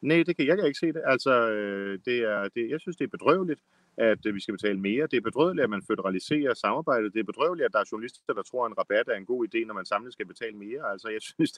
Nej, 0.00 0.22
det 0.22 0.36
kan 0.36 0.46
jeg, 0.46 0.48
jeg 0.48 0.58
kan 0.58 0.66
ikke 0.66 0.78
se 0.78 0.92
det. 0.92 1.02
Altså, 1.04 1.50
øh, 1.50 1.98
det 2.04 2.18
er, 2.18 2.48
det, 2.48 2.70
jeg 2.70 2.80
synes, 2.80 2.96
det 2.96 3.04
er 3.04 3.08
bedrøveligt, 3.08 3.60
at 4.00 4.26
øh, 4.26 4.34
vi 4.34 4.40
skal 4.40 4.54
betale 4.58 4.80
mere. 4.80 5.06
Det 5.06 5.16
er 5.16 5.20
bedrøveligt, 5.30 5.64
at 5.64 5.70
man 5.70 5.82
føderaliserer 5.82 6.54
samarbejdet. 6.54 7.14
Det 7.14 7.20
er 7.20 7.24
bedrøveligt, 7.32 7.66
at 7.66 7.72
der 7.72 7.78
er 7.78 7.88
journalister, 7.92 8.34
der 8.34 8.42
tror, 8.42 8.64
at 8.64 8.70
en 8.70 8.78
rabat 8.78 9.08
er 9.08 9.14
en 9.14 9.26
god 9.26 9.40
idé, 9.48 9.66
når 9.66 9.74
man 9.74 9.86
samlet 9.86 10.12
skal 10.12 10.26
betale 10.26 10.56
mere. 10.56 10.90
Altså, 10.92 11.08
jeg 11.08 11.22
synes, 11.32 11.52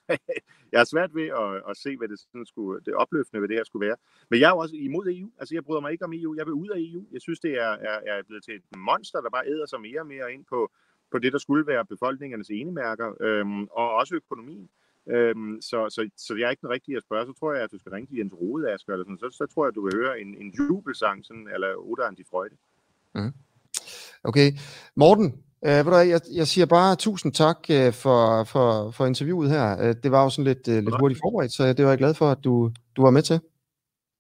jeg 0.73 0.81
har 0.81 0.85
svært 0.85 1.15
ved 1.15 1.29
at, 1.43 1.71
at 1.71 1.77
se, 1.77 1.97
hvad 1.97 2.09
det, 2.09 2.19
sådan 2.21 2.47
skulle, 2.47 2.81
det 2.87 2.95
opløftende 2.95 3.43
ved 3.43 3.49
det 3.49 3.57
her 3.57 3.65
skulle 3.65 3.87
være. 3.87 3.97
Men 4.31 4.41
jeg 4.41 4.47
er 4.49 4.55
jo 4.55 4.59
også 4.59 4.77
imod 4.77 5.07
EU. 5.17 5.31
Altså, 5.41 5.55
jeg 5.55 5.65
bryder 5.65 5.81
mig 5.81 5.93
ikke 5.93 6.05
om 6.05 6.13
EU. 6.13 6.35
Jeg 6.39 6.47
vil 6.47 6.55
ud 6.55 6.69
af 6.69 6.79
EU. 6.79 7.03
Jeg 7.13 7.21
synes, 7.23 7.41
det 7.41 7.53
er, 7.67 7.73
er, 7.91 7.99
er 8.07 8.23
blevet 8.29 8.45
til 8.45 8.55
et 8.55 8.65
monster, 8.77 9.21
der 9.21 9.31
bare 9.31 9.47
æder 9.47 9.67
sig 9.67 9.81
mere 9.81 10.01
og 10.01 10.07
mere 10.07 10.33
ind 10.35 10.45
på, 10.45 10.71
på 11.13 11.19
det, 11.19 11.33
der 11.33 11.39
skulle 11.39 11.67
være 11.67 11.85
befolkningernes 11.87 12.51
enemærker, 12.51 13.09
øhm, 13.21 13.65
og 13.65 13.87
også 13.95 14.15
økonomien. 14.15 14.69
Øhm, 15.09 15.61
så, 15.61 15.89
så, 15.91 16.11
så 16.17 16.35
jeg 16.35 16.47
er 16.47 16.51
ikke 16.51 16.61
den 16.61 16.71
rigtige 16.71 16.97
at 16.97 17.03
spørge. 17.03 17.27
Så 17.27 17.33
tror 17.33 17.53
jeg, 17.53 17.63
at 17.63 17.73
du 17.73 17.79
skal 17.79 17.93
ringe 17.93 18.07
til 18.07 18.17
Jens 18.17 18.35
Rode, 18.35 18.73
Asger, 18.73 18.93
eller 18.93 19.05
sådan. 19.05 19.19
Så, 19.19 19.31
så 19.31 19.47
tror 19.55 19.65
jeg, 19.65 19.69
at 19.69 19.75
du 19.75 19.85
vil 19.85 19.95
høre 19.95 20.21
en, 20.21 20.35
en 20.43 20.55
jubelsang, 20.59 21.25
sådan, 21.25 21.49
eller 21.55 21.69
Oda 21.77 22.03
de 22.19 22.25
Freude. 22.31 22.57
Mm. 23.15 23.33
Okay. 24.25 24.53
Morten, 24.97 25.27
øh, 25.65 26.09
jeg, 26.13 26.21
jeg 26.33 26.47
siger 26.47 26.67
bare 26.67 26.97
tusind 26.97 27.33
tak 27.33 27.59
øh, 27.71 27.93
for, 27.93 28.45
for, 28.45 28.91
for 28.91 29.07
interviewet 29.07 29.51
her. 29.51 29.67
Øh, 29.83 29.95
det 30.03 30.11
var 30.13 30.23
jo 30.25 30.31
sådan 30.31 30.45
lidt, 30.45 30.69
øh, 30.69 30.79
lidt 30.85 31.01
hurtigt 31.01 31.21
forberedt, 31.25 31.53
så 31.53 31.73
det 31.73 31.85
var 31.85 31.91
jeg 31.91 31.99
glad 31.99 32.15
for, 32.15 32.31
at 32.31 32.45
du, 32.45 32.73
du 32.97 33.03
var 33.03 33.11
med 33.11 33.23
til. 33.23 33.41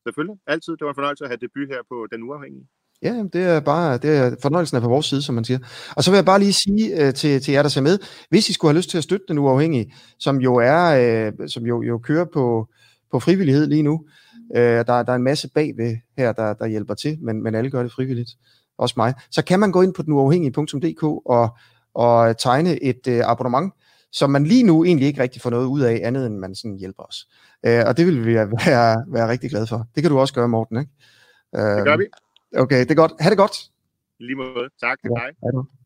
Selvfølgelig. 0.07 0.39
Altid. 0.47 0.73
Det 0.73 0.85
var 0.85 0.89
en 0.89 0.95
fornøjelse 0.95 1.25
at 1.25 1.31
have 1.31 1.43
debut 1.47 1.69
her 1.69 1.83
på 1.89 2.07
Den 2.13 2.23
Uafhængige. 2.23 2.67
Ja, 3.03 3.25
det 3.33 3.43
er 3.43 3.61
bare, 3.61 3.99
det 3.99 4.17
er, 4.17 4.37
fornøjelsen 4.43 4.77
er 4.77 4.81
på 4.81 4.89
vores 4.89 5.07
side, 5.07 5.23
som 5.23 5.35
man 5.35 5.45
siger. 5.45 5.59
Og 5.97 6.05
så 6.05 6.11
vil 6.11 6.17
jeg 6.17 6.25
bare 6.25 6.39
lige 6.39 6.53
sige 6.53 7.07
uh, 7.07 7.15
til, 7.15 7.43
til 7.43 7.53
jer, 7.53 7.63
der 7.63 7.69
ser 7.69 7.81
med, 7.81 7.99
hvis 8.29 8.49
I 8.49 8.53
skulle 8.53 8.73
have 8.73 8.79
lyst 8.79 8.91
til 8.91 8.99
at 8.99 9.05
støtte 9.05 9.27
den 9.29 9.39
uafhængige, 9.39 9.95
som 10.19 10.41
jo 10.41 10.55
er, 10.57 11.29
uh, 11.29 11.47
som 11.49 11.67
jo, 11.67 11.83
jo 11.83 11.99
kører 11.99 12.25
på, 12.25 12.69
på 13.13 13.21
frivillighed 13.21 13.67
lige 13.67 13.83
nu, 13.83 13.93
uh, 14.51 14.57
der, 14.57 14.83
der 14.85 15.13
er 15.13 15.15
en 15.15 15.23
masse 15.23 15.49
bagved 15.55 15.97
her, 16.19 16.33
der, 16.33 16.55
der 16.55 16.67
hjælper 16.67 16.95
til, 16.95 17.19
men, 17.23 17.43
men 17.43 17.55
alle 17.55 17.71
gør 17.71 17.83
det 17.83 17.93
frivilligt, 17.93 18.31
også 18.79 18.95
mig, 18.97 19.15
så 19.31 19.45
kan 19.45 19.61
man 19.61 19.73
gå 19.73 19.83
ind 19.83 19.95
på 19.95 20.03
denuafhængige.dk 20.03 21.03
og, 21.03 21.57
og 21.95 22.39
tegne 22.39 22.83
et 22.83 23.07
uh, 23.09 23.31
abonnement, 23.31 23.73
som 24.13 24.31
man 24.31 24.45
lige 24.45 24.63
nu 24.63 24.85
egentlig 24.85 25.07
ikke 25.07 25.23
rigtig 25.23 25.43
får 25.43 25.51
noget 25.51 25.67
ud 25.67 25.81
af, 25.81 26.01
andet 26.05 26.27
end 26.27 26.39
man 26.39 26.55
sådan 26.55 26.77
hjælper 26.77 27.03
os. 27.03 27.27
Uh, 27.67 27.89
og 27.89 27.97
det 27.97 28.07
vil 28.07 28.27
vi 28.27 28.35
være, 28.67 29.05
være 29.09 29.29
rigtig 29.29 29.51
glade 29.51 29.67
for. 29.67 29.87
Det 29.95 30.03
kan 30.03 30.11
du 30.11 30.19
også 30.19 30.35
gøre, 30.35 30.49
Morten, 30.49 30.79
ikke? 30.79 30.91
Uh, 31.53 31.77
det 31.77 31.85
gør 31.85 31.97
vi. 31.97 32.05
Okay, 32.57 32.81
det 32.81 32.91
er 32.91 32.95
godt. 32.95 33.13
Ha' 33.21 33.31
det 33.31 33.39
godt. 33.39 33.57
Lige 34.21 34.37
måde. 34.37 34.69
Tak. 34.81 34.99
Ja, 35.05 35.09
hej. 35.19 35.31
hej. 35.43 35.82